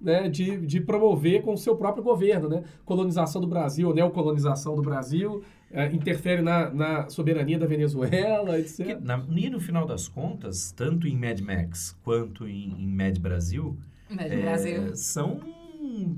[0.00, 2.64] né, de, de promover com o seu próprio governo, né?
[2.84, 8.86] Colonização do Brasil, neocolonização do Brasil, é, interfere na, na, soberania da Venezuela, etc.
[8.86, 13.20] Que, na, e no final das contas, tanto em Mad Max quanto em, em Mad
[13.20, 13.78] Brasil,
[14.10, 15.40] Mad é, Brasil, são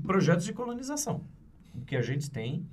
[0.01, 1.21] projetos de colonização.
[1.75, 2.65] O que a gente tem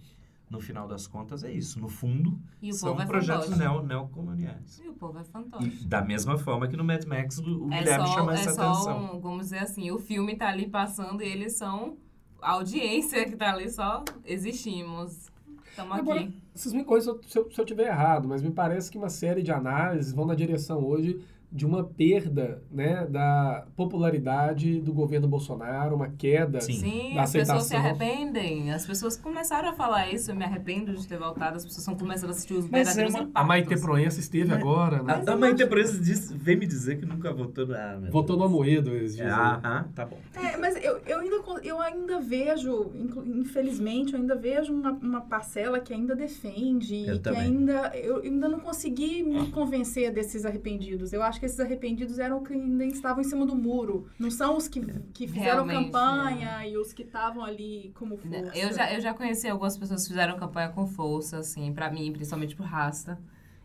[0.48, 1.80] no final das contas é isso.
[1.80, 2.38] No fundo,
[2.72, 4.80] são é projetos neo, neocoloniais.
[4.84, 5.84] E o povo é fantástico.
[5.84, 8.52] E da mesma forma que no Mad Max o, é Guilherme só, chama é essa
[8.52, 9.16] só atenção.
[9.16, 11.96] Um, vamos dizer assim, o filme está ali passando e eles são
[12.40, 15.30] a audiência que está ali só existimos.
[15.68, 16.32] Estamos aqui.
[16.54, 19.42] Vocês me corrigem se eu, se eu tiver errado, mas me parece que uma série
[19.42, 25.96] de análises vão na direção hoje de uma perda né, da popularidade do governo Bolsonaro,
[25.96, 26.74] uma queda Sim.
[26.74, 28.72] Sim, da as pessoas se arrependem.
[28.72, 31.96] As pessoas começaram a falar isso, eu me arrependo de ter voltado, as pessoas estão
[31.96, 33.30] começando a assistir os mas verdadeiros é uma...
[33.34, 35.22] A Maite Proença esteve mas, agora, né?
[35.26, 35.98] A, a Maite Proença
[36.34, 39.30] veio me dizer que nunca votou ah, Votou no Amoedo, eles dizem.
[39.30, 40.18] Ah, ah, tá bom.
[40.34, 42.90] É, mas eu, eu, ainda, eu ainda vejo,
[43.24, 47.42] infelizmente, eu ainda vejo uma, uma parcela que ainda defende, eu que também.
[47.42, 47.96] ainda...
[47.96, 51.12] Eu ainda não consegui me convencer desses arrependidos.
[51.12, 54.08] Eu acho que esses arrependidos eram que ainda estavam em cima do muro.
[54.18, 54.80] Não são os que,
[55.12, 56.70] que fizeram Realmente, campanha é.
[56.70, 58.56] e os que estavam ali como força.
[58.56, 62.12] Eu já, eu já conheci algumas pessoas que fizeram campanha com força, assim, para mim,
[62.12, 63.18] principalmente pro Rasta.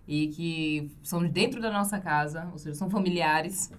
[0.07, 3.72] E que são dentro da nossa casa, ou seja, são familiares.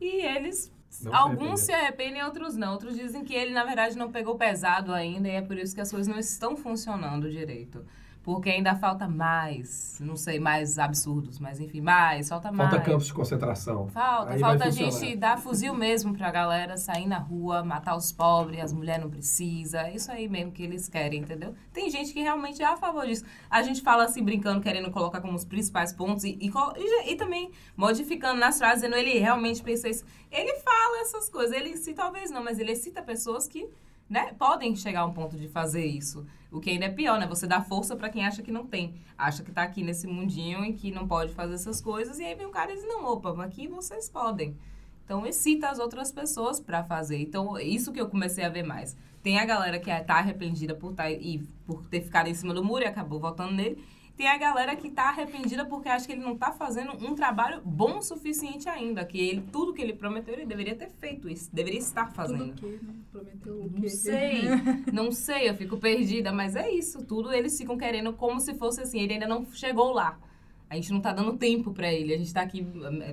[0.00, 0.72] E eles
[1.02, 2.72] não Alguns se arrependem, outros não.
[2.72, 5.80] Outros dizem que ele, na verdade, não pegou pesado ainda e é por isso que
[5.80, 7.84] as coisas não estão funcionando direito
[8.22, 12.70] porque ainda falta mais, não sei, mais absurdos, mas enfim, mais, falta mais.
[12.70, 13.88] Falta campos de concentração.
[13.88, 18.12] Falta, Aí falta a gente dar fuzil mesmo pra galera sair na rua, matar os
[18.12, 21.54] pobres, as mulheres não precisam, é isso aí mesmo que eles querem, entendeu?
[21.72, 23.24] Tem gente que realmente é a favor disso.
[23.50, 27.16] A gente fala assim, brincando, querendo colocar como os principais pontos e, e, e, e
[27.16, 30.04] também modificando nas frases, dizendo ele realmente pensa isso.
[30.30, 33.68] Ele fala essas coisas, ele cita, talvez não, mas ele cita pessoas que
[34.12, 36.26] né, podem chegar a um ponto de fazer isso.
[36.50, 37.26] O que ainda é pior, né?
[37.26, 38.94] Você dá força para quem acha que não tem.
[39.16, 42.18] Acha que tá aqui nesse mundinho e que não pode fazer essas coisas.
[42.18, 44.54] E aí vem o cara e diz, não, opa, aqui vocês podem.
[45.02, 47.22] Então, excita as outras pessoas para fazer.
[47.22, 48.94] Então, isso que eu comecei a ver mais.
[49.22, 52.62] Tem a galera que tá arrependida por, tá, e, por ter ficado em cima do
[52.62, 53.82] muro e acabou votando nele.
[54.22, 57.60] Tem a galera que tá arrependida porque acha que ele não tá fazendo um trabalho
[57.64, 59.04] bom o suficiente ainda.
[59.04, 61.52] Que ele, tudo que ele prometeu, ele deveria ter feito isso.
[61.52, 62.54] Deveria estar fazendo.
[62.54, 62.94] Tudo o quê, né?
[63.10, 63.80] Prometeu o quê?
[63.80, 64.42] Não sei.
[64.92, 66.30] não sei, eu fico perdida.
[66.30, 67.04] Mas é isso.
[67.04, 69.00] Tudo eles ficam querendo como se fosse assim.
[69.00, 70.16] Ele ainda não chegou lá.
[70.72, 72.14] A gente não tá dando tempo para ele.
[72.14, 72.62] A gente tá aqui,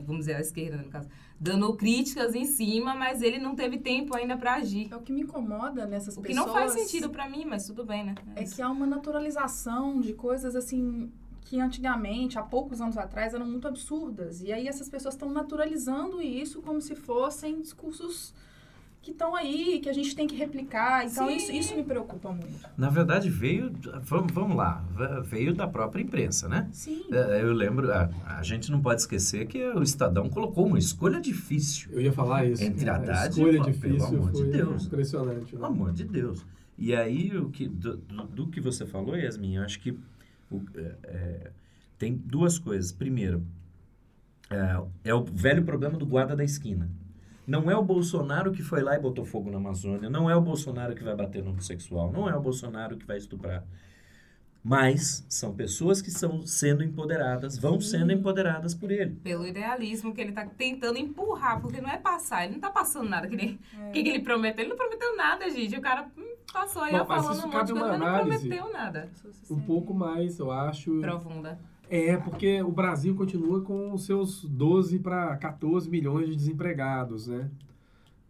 [0.06, 4.16] vamos dizer, à esquerda, no caso dando críticas em cima, mas ele não teve tempo
[4.16, 4.90] ainda para agir.
[4.92, 6.38] É o que me incomoda nessas o pessoas.
[6.38, 8.16] O que não faz sentido para mim, mas tudo bem, né?
[8.36, 13.34] É, é que há uma naturalização de coisas assim que antigamente, há poucos anos atrás,
[13.34, 14.42] eram muito absurdas.
[14.42, 18.34] E aí essas pessoas estão naturalizando isso como se fossem discursos
[19.02, 21.06] que estão aí, que a gente tem que replicar.
[21.06, 22.68] Então, isso, isso me preocupa muito.
[22.78, 23.72] Na verdade, veio.
[24.04, 24.84] Vamos, vamos lá.
[25.24, 26.70] Veio da própria imprensa, né?
[26.72, 27.06] Sim.
[27.12, 27.92] É, eu lembro.
[27.92, 31.90] A, a, gente não pode esquecer que o Estadão colocou uma escolha difícil.
[31.92, 32.64] Eu ia falar isso.
[32.64, 33.62] Entre Haddad a escolha e.
[33.62, 34.86] Difícil pelo amor de Deus.
[34.86, 35.40] Impressionante.
[35.40, 35.52] Né?
[35.52, 36.46] Pelo amor de Deus.
[36.78, 39.98] E aí, o que, do, do, do que você falou, Yasmin, eu acho que
[40.50, 41.52] o, é, é,
[41.98, 42.92] tem duas coisas.
[42.92, 43.46] Primeiro,
[44.50, 46.90] é, é o velho problema do guarda da esquina.
[47.50, 50.08] Não é o Bolsonaro que foi lá e botou fogo na Amazônia.
[50.08, 52.12] Não é o Bolsonaro que vai bater no homossexual.
[52.12, 53.66] Não é o Bolsonaro que vai estuprar.
[54.64, 58.00] Mas são pessoas que estão sendo empoderadas, vão Sim.
[58.00, 59.16] sendo empoderadas por ele.
[59.24, 63.08] Pelo idealismo que ele está tentando empurrar, porque não é passar, ele não está passando
[63.08, 63.28] nada.
[63.28, 63.92] que nem, é.
[63.92, 64.64] que, que ele prometeu?
[64.64, 65.78] Ele não prometeu nada, gente.
[65.78, 69.10] O cara hum, passou aí Bom, falando um monte de coisa, mas não prometeu nada.
[69.50, 71.00] Um pouco mais, eu acho.
[71.00, 71.58] Profunda.
[71.90, 77.50] É, porque o Brasil continua com os seus 12 para 14 milhões de desempregados, né?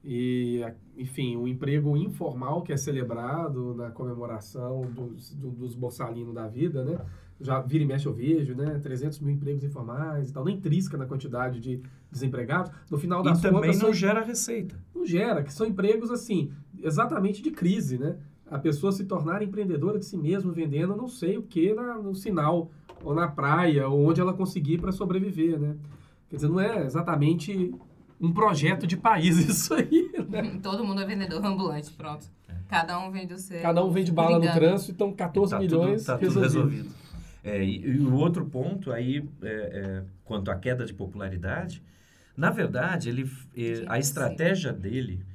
[0.04, 0.64] E,
[0.97, 7.00] enfim, o emprego informal que é celebrado na comemoração dos, dos borsalinos da vida, né?
[7.41, 8.80] Já vira e mexe eu vejo, né?
[8.80, 10.43] 300 mil empregos informais e tal.
[10.43, 11.82] Nem trisca na quantidade de
[12.12, 12.72] desempregados.
[12.89, 13.76] No final das e também contas...
[13.78, 14.76] não são, gera receita.
[14.93, 18.18] Não gera, que são empregos, assim, exatamente de crise, né?
[18.50, 22.72] a pessoa se tornar empreendedora de si mesma, vendendo não sei o que no sinal,
[23.04, 25.76] ou na praia, ou onde ela conseguir para sobreviver, né?
[26.30, 27.74] Quer dizer, não é exatamente
[28.20, 30.59] um projeto de país isso aí, né?
[30.61, 32.30] Todo mundo é vendedor ambulante, pronto.
[32.67, 33.61] Cada um vende o seu.
[33.61, 36.89] Cada um vende bala no trânsito, então 14 tá milhões tudo, tá tudo resolvido.
[37.43, 41.82] É, e, e, o outro ponto aí, é, é, quanto à queda de popularidade,
[42.38, 45.26] na verdade, ele, é, a estratégia dele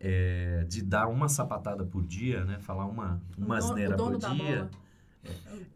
[0.00, 2.58] é, de dar uma sapatada por dia, né?
[2.60, 4.68] Falar uma, uma asneira por dia.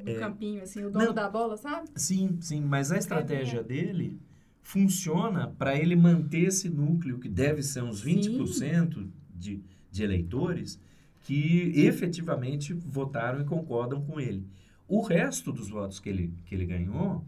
[0.01, 1.89] Do é, campinho, assim, o dono não, da bola, sabe?
[1.95, 4.19] Sim, sim, mas a estratégia dele
[4.65, 9.63] funciona para ele manter esse núcleo, que deve ser uns 20% de,
[9.93, 10.81] de eleitores,
[11.21, 14.45] que efetivamente votaram e concordam com ele.
[14.89, 17.25] O resto dos votos que ele, que ele ganhou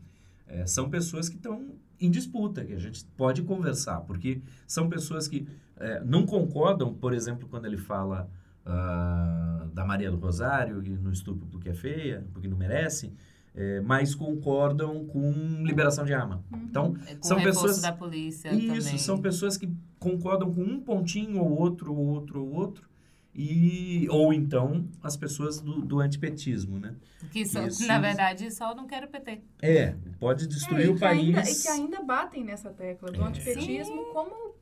[0.47, 5.29] é, são pessoas que estão em disputa, que a gente pode conversar, porque são pessoas
[5.29, 8.31] que é, não concordam, por exemplo, quando ele fala
[8.65, 13.13] uh, da Maria do Rosário, e no estupro porque é feia, porque não merece,
[13.57, 15.33] é, mas concordam com
[15.65, 16.45] liberação de arma.
[16.53, 16.59] Uhum.
[16.65, 18.99] Então, é, com são pessoas da polícia Isso, também.
[18.99, 22.89] são pessoas que concordam com um pontinho ou outro, ou outro, ou outro,
[23.35, 26.95] e ou então as pessoas do, do antipetismo, né?
[27.31, 29.43] Que, só, Isso, na verdade só não quero PT.
[29.61, 31.37] É, pode destruir é, o país.
[31.37, 33.25] Ainda, e que ainda batem nessa tecla do é.
[33.27, 34.13] antipetismo Sim.
[34.13, 34.56] como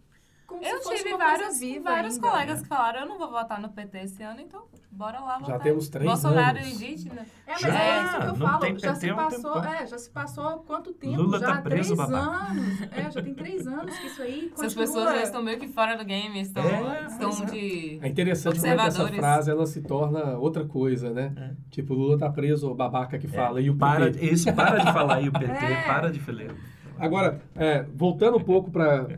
[0.47, 2.63] como eu tive vários, vários ainda, colegas né?
[2.63, 5.57] que falaram, eu não vou votar no PT esse ano, então bora lá votar.
[5.57, 6.73] Já temos três Bolsonaro anos.
[6.73, 7.23] indígena.
[7.47, 8.79] É, mas já, é isso que eu falo.
[8.79, 11.17] Já se, passou, é, já se passou quanto tempo?
[11.17, 12.83] Lula já tá preso, três anos.
[12.93, 14.67] É, já tem três anos que isso aí continua.
[14.67, 17.47] Essas pessoas já estão meio que fora do game, estão, é, estão é.
[17.47, 21.33] de É interessante como é que essa frase ela se torna outra coisa, né?
[21.37, 21.51] É.
[21.71, 23.31] Tipo, Lula tá preso, o babaca que é.
[23.31, 23.81] fala, e o PT.
[23.81, 25.47] Para, isso, para de falar e o PT,
[25.87, 26.55] para de falar.
[26.99, 29.09] Agora, é, voltando um pouco para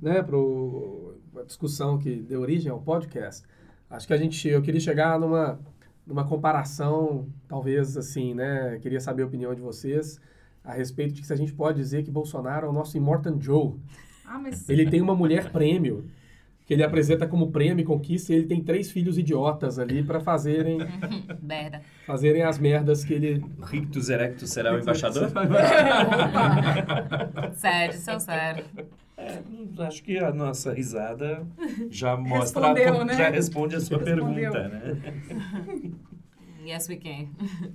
[0.00, 0.24] né,
[1.36, 3.44] a discussão que deu origem ao podcast,
[3.88, 5.58] acho que a gente, eu queria chegar numa,
[6.06, 8.78] numa comparação, talvez assim, né?
[8.80, 10.20] Queria saber a opinião de vocês
[10.62, 13.40] a respeito de que se a gente pode dizer que Bolsonaro é o nosso Immortan
[13.40, 13.74] Joe.
[14.24, 14.68] Ah, mas...
[14.68, 16.04] Ele tem uma mulher prêmio
[16.70, 20.20] que ele apresenta como prêmio e conquista, e ele tem três filhos idiotas ali para
[20.20, 20.78] fazerem
[21.42, 21.82] merda.
[22.06, 25.28] fazerem as merdas que ele Rictus Erectus será o embaixador?
[27.54, 28.64] sério, seu sério.
[29.16, 29.40] É,
[29.82, 31.44] acho que a nossa risada
[31.90, 33.14] já mostra Respondeu, né?
[33.14, 34.52] já responde a sua Respondeu.
[34.52, 35.92] pergunta, né?
[36.64, 37.26] Yes, we can.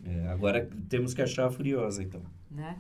[0.06, 2.22] É, agora temos que achar a furiosa, então.
[2.50, 2.78] Né?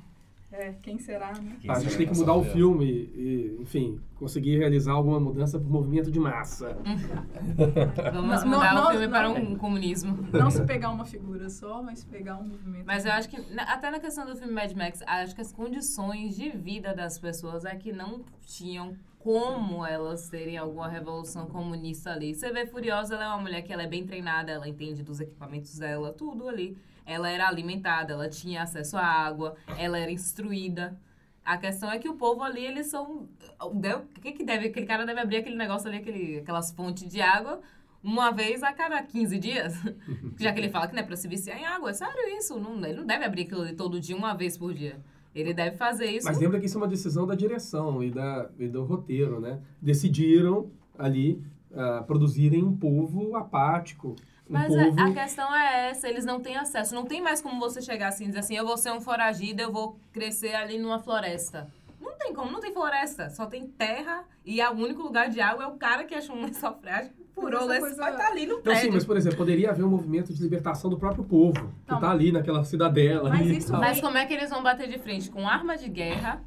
[0.52, 1.58] É, quem será, né?
[1.60, 5.70] Quem a gente tem que mudar o filme e, enfim, conseguir realizar alguma mudança por
[5.70, 6.78] movimento de massa.
[8.14, 10.18] Vamos não, mudar não, o filme não, para um comunismo.
[10.32, 12.86] Não se pegar uma figura só, mas pegar um movimento.
[12.86, 16.36] Mas eu acho que, até na questão do filme Mad Max, acho que as condições
[16.36, 22.36] de vida das pessoas é que não tinham como elas terem alguma revolução comunista ali.
[22.36, 25.20] Você vê Furiosa, ela é uma mulher que ela é bem treinada, ela entende dos
[25.20, 30.99] equipamentos dela, tudo ali ela era alimentada, ela tinha acesso à água, ela era instruída.
[31.43, 33.30] A questão é que o povo ali, eles são.
[33.62, 34.68] O que, que deve?
[34.68, 37.62] Aquele cara deve abrir aquele negócio ali, aquele, aquelas fontes de água,
[38.03, 39.74] uma vez a cada 15 dias.
[40.39, 41.91] Já que ele fala que não é pra se viciar em água.
[41.91, 42.60] É sério isso.
[42.60, 44.99] Não, ele não deve abrir aquilo ali todo dia, uma vez por dia.
[45.36, 46.26] Ele deve fazer isso.
[46.26, 49.60] Mas lembra que isso é uma decisão da direção e, da, e do roteiro, né?
[49.80, 54.16] Decidiram ali uh, produzirem um povo apático.
[54.48, 56.93] Mas a, a, questão é essa, eles não têm acesso.
[56.93, 59.62] Não tem mais como você chegar assim e dizer assim, eu vou ser um foragido,
[59.62, 61.68] eu vou crescer ali numa floresta.
[62.00, 63.30] Não tem como, não tem floresta.
[63.30, 66.48] Só tem terra e o único lugar de água é o cara que achou um
[66.54, 67.96] frágil, furou o coisa...
[67.96, 68.84] vai estar tá ali no então, prédio.
[68.84, 72.12] Sim, mas, por exemplo, poderia haver um movimento de libertação do próprio povo, que está
[72.12, 73.30] ali naquela cidadela.
[73.30, 75.30] Mas, ali, isso mas como é que eles vão bater de frente?
[75.32, 76.41] Com arma de guerra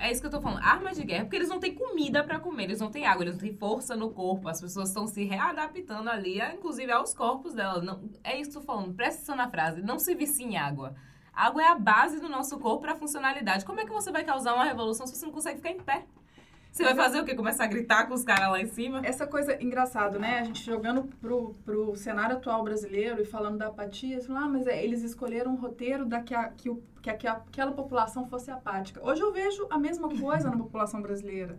[0.00, 0.62] é isso que eu tô falando.
[0.62, 3.34] Armas de guerra, porque eles não têm comida para comer, eles não têm água, eles
[3.34, 4.48] não têm força no corpo.
[4.48, 7.84] As pessoas estão se readaptando ali, inclusive aos corpos delas.
[7.84, 8.94] Não, é isso que eu tô falando.
[8.94, 9.82] Presta atenção na frase.
[9.82, 10.94] Não se vicia em água.
[11.32, 13.64] Água é a base do nosso corpo para funcionalidade.
[13.64, 16.04] Como é que você vai causar uma revolução se você não consegue ficar em pé?
[16.72, 17.34] Você vai fazer o quê?
[17.34, 19.00] Começar a gritar com os caras lá em cima?
[19.04, 20.38] Essa coisa engraçada, né?
[20.38, 24.66] A gente jogando pro, pro cenário atual brasileiro e falando da apatia, falando, ah, mas
[24.68, 28.28] é, eles escolheram um roteiro da que, a, que, o, que, a, que aquela população
[28.28, 29.04] fosse apática.
[29.04, 31.58] Hoje eu vejo a mesma coisa na população brasileira.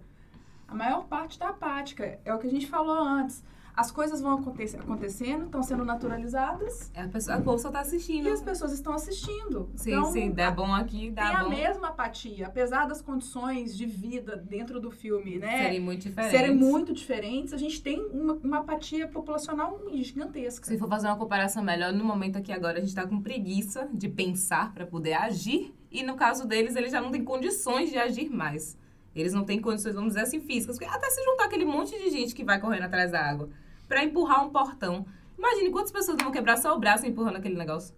[0.66, 2.18] A maior parte está apática.
[2.24, 3.44] É o que a gente falou antes
[3.76, 6.92] as coisas vão acontecer, acontecendo, estão sendo naturalizadas.
[6.96, 8.28] A, pessoa, a povo só está assistindo.
[8.28, 9.70] E as pessoas estão assistindo.
[9.76, 11.50] Sim, então, sim, dá bom aqui, dá tem bom.
[11.50, 15.64] Tem a mesma apatia, apesar das condições de vida dentro do filme, né?
[15.64, 16.40] Serem muito diferentes.
[16.40, 20.66] Serem muito diferentes, a gente tem uma, uma apatia populacional gigantesca.
[20.68, 23.88] Se for fazer uma comparação melhor, no momento aqui agora, a gente está com preguiça
[23.94, 27.98] de pensar para poder agir, e no caso deles, eles já não têm condições de
[27.98, 28.78] agir mais.
[29.14, 30.78] Eles não têm condições, vamos dizer assim, físicas.
[30.82, 33.50] Até se juntar aquele monte de gente que vai correndo atrás da água
[33.92, 35.06] para empurrar um portão.
[35.38, 37.94] Imagine quantas pessoas vão quebrar só o braço empurrando aquele negócio.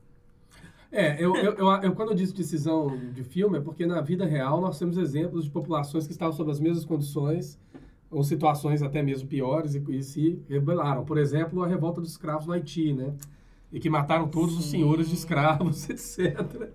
[0.92, 4.26] É, eu, eu, eu, eu, quando eu disse decisão de filme, é porque na vida
[4.26, 7.60] real nós temos exemplos de populações que estavam sob as mesmas condições
[8.10, 11.06] ou situações até mesmo piores e, e se rebelaram.
[11.06, 13.14] Por exemplo, a revolta dos escravos no Haiti, né?
[13.72, 14.60] E que mataram todos Sim.
[14.60, 16.72] os senhores de escravos, etc.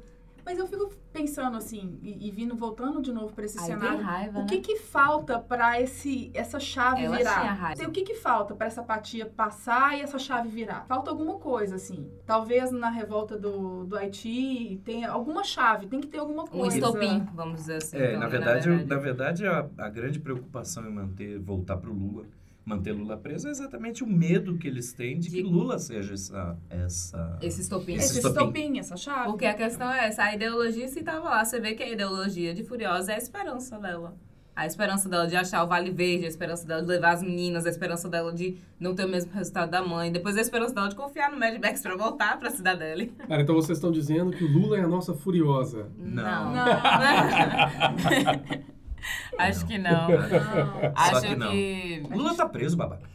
[0.49, 3.99] Mas eu fico pensando assim, e, e vindo, voltando de novo para esse Aí cenário,
[4.03, 4.63] raiva, o que né?
[4.63, 7.53] que falta para esse essa chave Ela virar?
[7.53, 7.87] raiva.
[7.87, 10.87] O que que falta para essa apatia passar e essa chave virar?
[10.89, 12.11] Falta alguma coisa assim.
[12.25, 16.79] Talvez na revolta do, do Haiti tenha alguma chave, tem que ter alguma Um coisa.
[16.79, 17.99] estopim, vamos dizer assim.
[17.99, 21.77] É, então, na né, verdade, eu- na verdade a, a grande preocupação em manter, voltar
[21.77, 22.25] para o Lula,
[22.69, 26.13] manter Lula preso é exatamente o medo que eles têm de que De- Lula seja
[26.15, 27.95] essa, essa Esse estopim.
[27.95, 28.39] esse estopim.
[28.39, 29.25] estopim, essa chave.
[29.31, 31.45] Porque a questão é essa, a ideologia se tava lá.
[31.45, 34.15] Você vê que a ideologia de Furiosa é a esperança dela.
[34.55, 37.65] A esperança dela de achar o Vale Verde, a esperança dela de levar as meninas,
[37.65, 40.11] a esperança dela de não ter o mesmo resultado da mãe.
[40.11, 43.07] Depois a esperança dela de confiar no Mad Max pra voltar pra cidadela.
[43.29, 45.87] Cara, então vocês estão dizendo que o Lula é a nossa furiosa.
[45.97, 46.53] Não.
[46.53, 46.67] Não.
[49.39, 50.09] Acho que não.
[50.09, 50.93] Não.
[50.95, 51.51] Acho que não.
[51.51, 52.03] que.
[52.11, 53.09] Lula tá preso, babaca.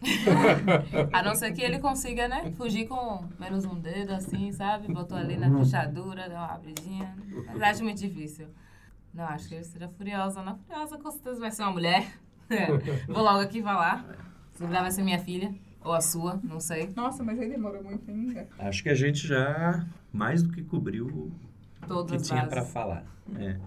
[1.11, 2.51] A não ser que ele consiga, né?
[2.57, 4.91] Fugir com menos um dedo, assim, sabe?
[4.93, 7.15] Botou ali na fechadura, deu uma abridinha.
[7.47, 8.47] Mas acho muito difícil.
[9.13, 10.41] Não, acho que ele seja furiosa.
[10.41, 12.05] Não, furiosa com certeza vai ser uma mulher.
[13.07, 14.05] Vou logo aqui falar.
[14.53, 15.53] Se vai ser minha filha.
[15.83, 16.91] Ou a sua, não sei.
[16.95, 18.47] Nossa, mas aí demorou muito ainda.
[18.57, 21.31] Acho que a gente já mais do que cobriu o
[21.85, 23.03] Todas que as tinha para falar.
[23.37, 23.57] É.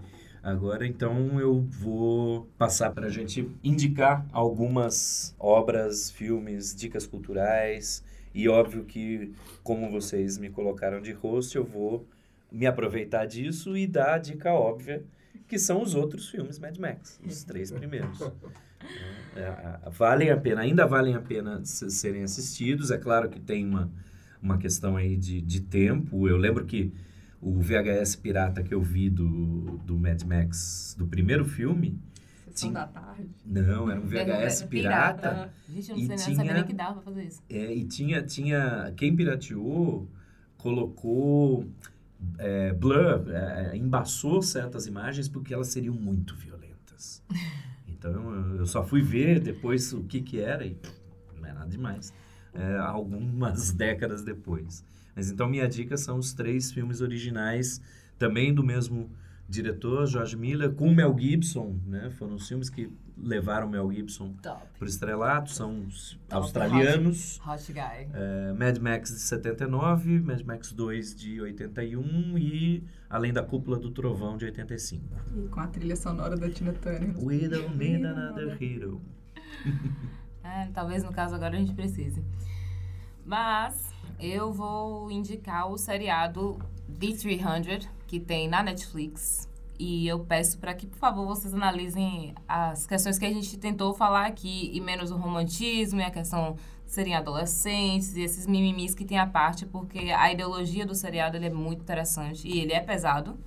[0.41, 8.03] Agora, então, eu vou passar para a gente indicar algumas obras, filmes, dicas culturais.
[8.33, 9.33] E óbvio que,
[9.63, 12.05] como vocês me colocaram de host, eu vou
[12.51, 15.03] me aproveitar disso e dar a dica óbvia,
[15.47, 18.19] que são os outros filmes Mad Max, os três primeiros.
[19.35, 22.91] É, é, valem a pena, ainda valem a pena se- serem assistidos.
[22.91, 23.91] É claro que tem uma,
[24.41, 26.27] uma questão aí de, de tempo.
[26.27, 26.91] Eu lembro que
[27.41, 31.99] o VHS pirata que eu vi do, do Mad Max, do primeiro filme,
[32.47, 32.73] Sessão Sim.
[32.73, 33.29] da tarde.
[33.45, 35.53] não, era um VHS pirata.
[35.69, 37.41] Gente, eu E não, sei, não tinha- sabia nem que dava pra fazer isso.
[37.49, 38.91] É, e tinha, tinha.
[38.97, 40.09] Quem pirateou
[40.57, 41.65] colocou
[42.39, 47.23] é, blur, é, embaçou certas imagens porque elas seriam muito violentas.
[47.99, 50.77] Então eu, só fui ver depois o que, que era e
[51.35, 52.13] não é nada demais.
[52.53, 54.85] É, algumas décadas depois.
[55.17, 57.81] Mas então minha dica são os três filmes originais,
[58.19, 59.09] também do mesmo
[59.49, 62.11] diretor, George Miller, com Mel Gibson, né?
[62.11, 62.87] Foram os filmes que
[63.17, 67.41] levaram Mel Gibson para o estrelato, são os Top, australianos.
[67.47, 68.07] Hot guy.
[68.13, 73.89] É, Mad Max de 79, Mad Max 2 de 81 e Além da Cúpula do
[73.89, 75.03] Trovão de 85.
[75.35, 77.15] E com a trilha sonora da Tina Turner.
[77.17, 79.01] We don't need another hero.
[80.43, 82.23] É, talvez no caso agora a gente precise.
[83.25, 86.59] Mas eu vou indicar o seriado
[86.91, 89.47] D300, que tem na Netflix.
[89.79, 93.93] E eu peço para que, por favor, vocês analisem as questões que a gente tentou
[93.93, 98.95] falar aqui, e menos o romantismo e a questão de serem adolescentes e esses mimimis
[98.95, 102.79] que tem a parte, porque a ideologia do seriado é muito interessante e ele é
[102.79, 103.37] pesado,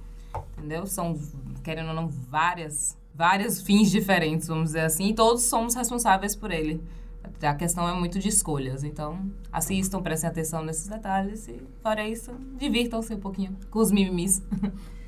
[0.56, 0.86] entendeu?
[0.86, 1.18] São,
[1.64, 6.52] querendo ou não, várias, vários fins diferentes, vamos dizer assim, e todos somos responsáveis por
[6.52, 6.80] ele.
[7.42, 12.32] A questão é muito de escolhas, então assistam, prestem atenção nesses detalhes e, fora isso,
[12.56, 14.42] divirtam-se um pouquinho com os mimimis.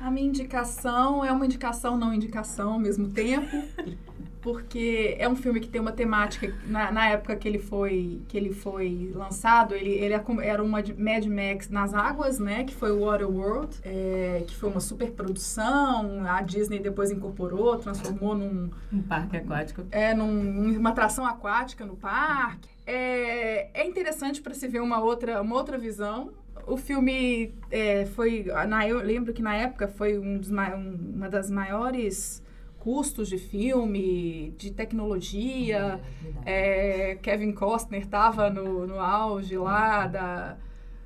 [0.00, 3.50] A minha indicação é uma indicação, não indicação ao mesmo tempo,
[4.40, 6.52] porque é um filme que tem uma temática.
[6.66, 10.82] Na, na época que ele foi, que ele foi lançado, ele, ele é era uma
[10.82, 12.64] de Mad Max nas águas, né?
[12.64, 16.24] Que foi o Waterworld, é, que foi uma super produção.
[16.26, 19.84] A Disney depois incorporou, transformou num, Um parque aquático.
[19.90, 22.68] é, num- numa atração aquática no parque.
[22.86, 26.30] É, é interessante para se ver uma outra, uma outra visão.
[26.66, 28.44] O filme é, foi.
[28.68, 32.42] Na, eu lembro que na época foi um dos, ma- um- uma das maiores
[32.88, 36.00] custos de filme, de tecnologia.
[36.46, 40.56] É, Kevin Costner estava no, no auge lá da,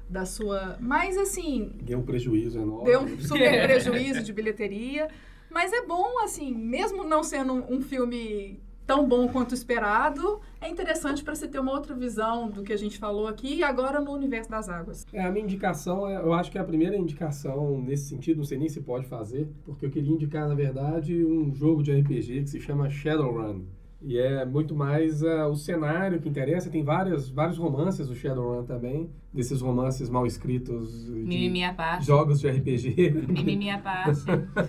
[0.09, 0.77] da sua.
[0.81, 2.85] Mas assim, Deu um prejuízo enorme.
[2.85, 5.09] deu um super prejuízo de bilheteria.
[5.51, 10.69] Mas é bom, assim, mesmo não sendo um, um filme tão bom quanto esperado, é
[10.69, 14.01] interessante para você ter uma outra visão do que a gente falou aqui e agora
[14.01, 15.07] no universo das águas.
[15.13, 18.45] É, a minha indicação, é, eu acho que é a primeira indicação nesse sentido, não
[18.45, 22.43] sei nem se pode fazer, porque eu queria indicar, na verdade, um jogo de RPG
[22.43, 23.65] que se chama Shadowrun.
[24.05, 26.69] E é muito mais uh, o cenário que interessa.
[26.69, 31.07] Tem várias, vários romances do Shadowrun também, desses romances mal escritos.
[31.07, 32.07] De Mimimi à parte.
[32.07, 33.27] Jogos de RPG.
[33.29, 34.21] Mimimi à parte.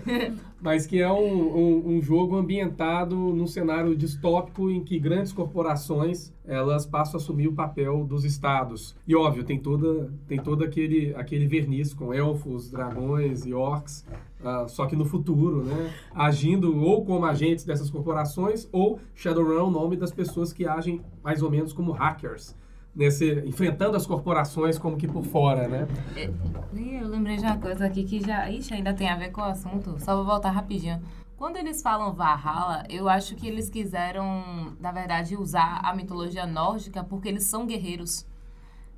[0.62, 6.32] Mas que é um, um, um, jogo ambientado num cenário distópico em que grandes corporações
[6.46, 8.96] elas passam a assumir o papel dos estados.
[9.06, 14.06] E óbvio, tem toda tem todo aquele, aquele verniz com elfos, dragões e orcs
[14.44, 15.90] Uh, só que no futuro, né?
[16.14, 21.00] Agindo ou como agentes dessas corporações, ou Shadowrun é o nome das pessoas que agem
[21.22, 22.54] mais ou menos como hackers.
[22.94, 25.88] Nesse, enfrentando as corporações como que por fora, né?
[26.14, 29.40] É, eu lembrei de uma coisa aqui que já ixi, ainda tem a ver com
[29.40, 29.96] o assunto.
[29.98, 31.00] Só vou voltar rapidinho.
[31.36, 37.02] Quando eles falam Valhalla, eu acho que eles quiseram, na verdade, usar a mitologia nórdica
[37.02, 38.24] porque eles são guerreiros.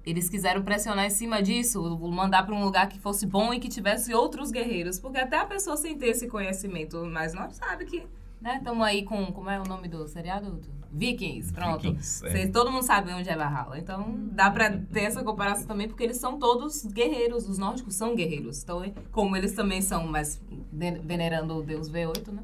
[0.06, 3.68] Eles quiseram pressionar em cima disso, mandar para um lugar que fosse bom e que
[3.68, 8.06] tivesse outros guerreiros, porque até a pessoa sem ter esse conhecimento, mas nós sabe que,
[8.40, 10.60] né, estamos aí com, como é o nome do seriado?
[10.92, 11.82] Vikings, pronto.
[11.82, 12.48] Vikings, é.
[12.48, 13.78] todo mundo sabe onde é Valhalla.
[13.78, 18.14] Então, dá para ter essa comparação também, porque eles são todos guerreiros, os nórdicos são
[18.14, 18.62] guerreiros.
[18.62, 20.40] Então, como eles também são, mas
[20.72, 22.42] venerando o deus V8, né?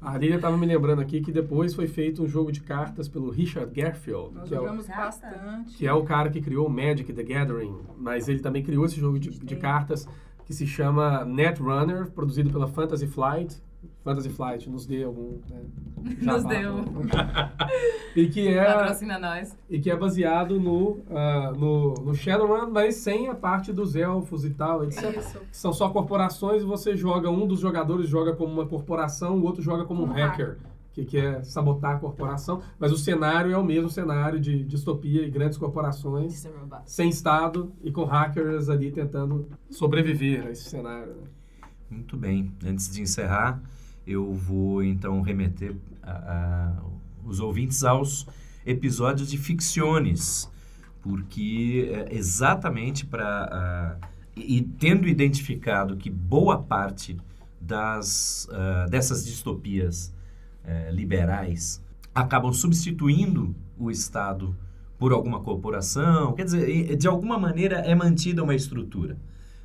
[0.00, 3.30] A Lília estava me lembrando aqui que depois foi feito um jogo de cartas pelo
[3.30, 4.34] Richard Garfield.
[4.34, 5.76] Nós que jogamos é o, bastante.
[5.76, 7.74] Que é o cara que criou o Magic the Gathering.
[7.96, 10.06] Mas ele também criou esse jogo de, de cartas
[10.44, 13.60] que se chama Netrunner, produzido pela Fantasy Flight.
[14.02, 15.38] Fantasy Flight nos deu algum.
[15.50, 15.64] Né,
[16.22, 16.84] nos deu.
[18.16, 18.64] e que é.
[18.64, 19.56] Patrocina nós.
[19.68, 24.44] E que é baseado no, uh, no, no Shadowrun, mas sem a parte dos elfos
[24.44, 25.16] e tal, etc.
[25.16, 25.40] Isso.
[25.52, 29.62] São só corporações e você joga, um dos jogadores joga como uma corporação, o outro
[29.62, 30.58] joga como um, um hacker.
[30.92, 35.30] Que quer sabotar a corporação, mas o cenário é o mesmo cenário de distopia e
[35.30, 36.44] grandes corporações
[36.84, 41.14] sem Estado e com hackers ali tentando sobreviver a esse cenário.
[41.14, 41.37] Né?
[41.90, 42.52] Muito bem.
[42.64, 43.60] Antes de encerrar,
[44.06, 46.82] eu vou então remeter a, a,
[47.24, 48.26] os ouvintes aos
[48.64, 50.50] episódios de ficciones,
[51.02, 53.98] porque é exatamente para.
[54.36, 57.16] e tendo identificado que boa parte
[57.60, 60.14] das, uh, dessas distopias
[60.64, 61.82] uh, liberais
[62.14, 64.54] acabam substituindo o Estado
[64.98, 69.16] por alguma corporação, quer dizer, de alguma maneira é mantida uma estrutura,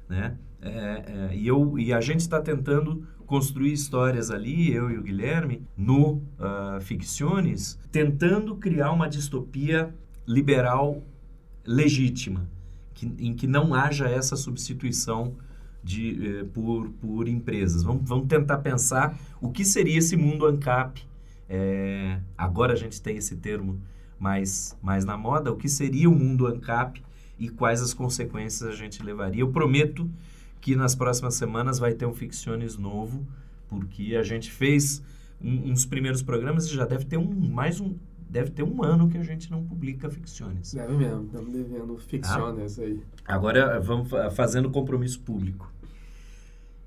[0.07, 0.37] né?
[0.64, 5.03] É, é, e, eu, e a gente está tentando construir histórias ali, eu e o
[5.03, 9.94] Guilherme, no uh, Ficciones, tentando criar uma distopia
[10.26, 11.02] liberal
[11.65, 12.48] legítima,
[12.94, 15.35] que, em que não haja essa substituição
[15.84, 17.84] de, eh, por, por empresas.
[17.84, 21.06] Vamos, vamos tentar pensar o que seria esse mundo ANCAP.
[21.49, 23.81] É, agora a gente tem esse termo
[24.18, 25.52] mais, mais na moda.
[25.52, 27.03] O que seria o mundo ANCAP
[27.38, 29.41] e quais as consequências a gente levaria.
[29.41, 30.10] Eu prometo
[30.64, 33.27] que nas próximas semanas vai ter um Ficciones novo,
[33.68, 35.03] porque a gente fez
[35.41, 37.98] um, uns primeiros programas e já deve ter um mais um
[38.30, 40.73] deve ter um ano que a gente não publica Ficciones.
[40.73, 43.03] Deve mesmo, estamos devendo Ficciones ah, aí.
[43.26, 45.72] Agora vamos fazendo compromisso público.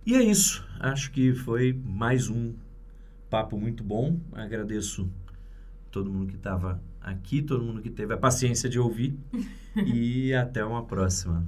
[0.07, 0.67] E é isso.
[0.81, 2.55] Acho que foi mais um
[3.29, 4.19] papo muito bom.
[4.33, 5.07] Agradeço
[5.91, 9.17] todo mundo que estava aqui, todo mundo que teve a paciência de ouvir.
[9.77, 11.47] e até uma próxima.